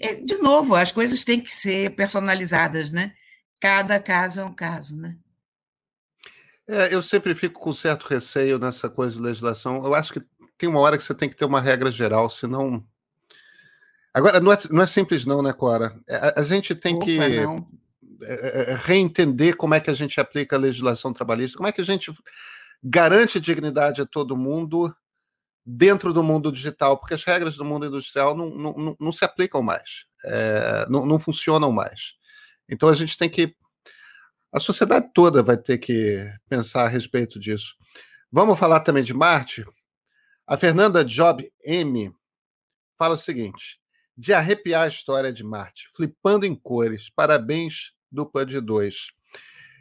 é, 0.00 0.14
de 0.14 0.36
novo, 0.38 0.74
as 0.74 0.92
coisas 0.92 1.24
têm 1.24 1.40
que 1.40 1.50
ser 1.50 1.94
personalizadas, 1.96 2.90
né? 2.90 3.14
Cada 3.60 4.00
caso 4.00 4.40
é 4.40 4.44
um 4.44 4.54
caso, 4.54 4.96
né? 4.96 5.16
É, 6.66 6.94
eu 6.94 7.02
sempre 7.02 7.34
fico 7.34 7.60
com 7.60 7.72
certo 7.72 8.04
receio 8.04 8.58
nessa 8.58 8.88
coisa 8.88 9.16
de 9.16 9.22
legislação. 9.22 9.84
Eu 9.84 9.94
acho 9.94 10.12
que 10.12 10.22
tem 10.56 10.68
uma 10.68 10.80
hora 10.80 10.96
que 10.96 11.04
você 11.04 11.14
tem 11.14 11.28
que 11.28 11.36
ter 11.36 11.44
uma 11.44 11.60
regra 11.60 11.90
geral, 11.90 12.30
senão 12.30 12.86
Agora, 14.14 14.40
não 14.40 14.52
é, 14.52 14.58
não 14.70 14.82
é 14.82 14.86
simples, 14.86 15.24
não, 15.24 15.42
né, 15.42 15.52
Cora? 15.52 15.98
A, 16.08 16.14
é, 16.14 16.40
a 16.40 16.42
gente 16.42 16.74
tem 16.74 16.96
Opa, 16.96 17.04
que 17.04 17.18
não. 17.18 17.66
É, 18.22 18.72
é, 18.72 18.76
reentender 18.76 19.56
como 19.56 19.74
é 19.74 19.80
que 19.80 19.90
a 19.90 19.94
gente 19.94 20.20
aplica 20.20 20.54
a 20.54 20.58
legislação 20.58 21.12
trabalhista, 21.12 21.56
como 21.56 21.68
é 21.68 21.72
que 21.72 21.80
a 21.80 21.84
gente 21.84 22.12
garante 22.82 23.40
dignidade 23.40 24.00
a 24.00 24.06
todo 24.06 24.36
mundo 24.36 24.94
dentro 25.64 26.12
do 26.12 26.22
mundo 26.22 26.52
digital, 26.52 26.98
porque 26.98 27.14
as 27.14 27.24
regras 27.24 27.56
do 27.56 27.64
mundo 27.64 27.86
industrial 27.86 28.36
não, 28.36 28.50
não, 28.50 28.72
não, 28.72 28.96
não 28.98 29.12
se 29.12 29.24
aplicam 29.24 29.62
mais, 29.62 30.06
é, 30.24 30.86
não, 30.88 31.06
não 31.06 31.18
funcionam 31.18 31.72
mais. 31.72 32.14
Então 32.68 32.88
a 32.88 32.94
gente 32.94 33.16
tem 33.16 33.30
que. 33.30 33.54
A 34.52 34.60
sociedade 34.60 35.10
toda 35.14 35.42
vai 35.42 35.56
ter 35.56 35.78
que 35.78 36.30
pensar 36.48 36.84
a 36.84 36.88
respeito 36.88 37.40
disso. 37.40 37.74
Vamos 38.30 38.58
falar 38.58 38.80
também 38.80 39.02
de 39.02 39.14
Marte? 39.14 39.64
A 40.46 40.56
Fernanda 40.56 41.04
Job 41.04 41.50
M 41.64 42.14
fala 42.98 43.14
o 43.14 43.18
seguinte: 43.18 43.80
de 44.16 44.32
arrepiar 44.32 44.82
a 44.82 44.88
história 44.88 45.32
de 45.32 45.42
Marte, 45.42 45.88
flipando 45.94 46.46
em 46.46 46.54
cores. 46.54 47.10
Parabéns, 47.10 47.92
dupla 48.10 48.44
de 48.44 48.60
dois. 48.60 49.06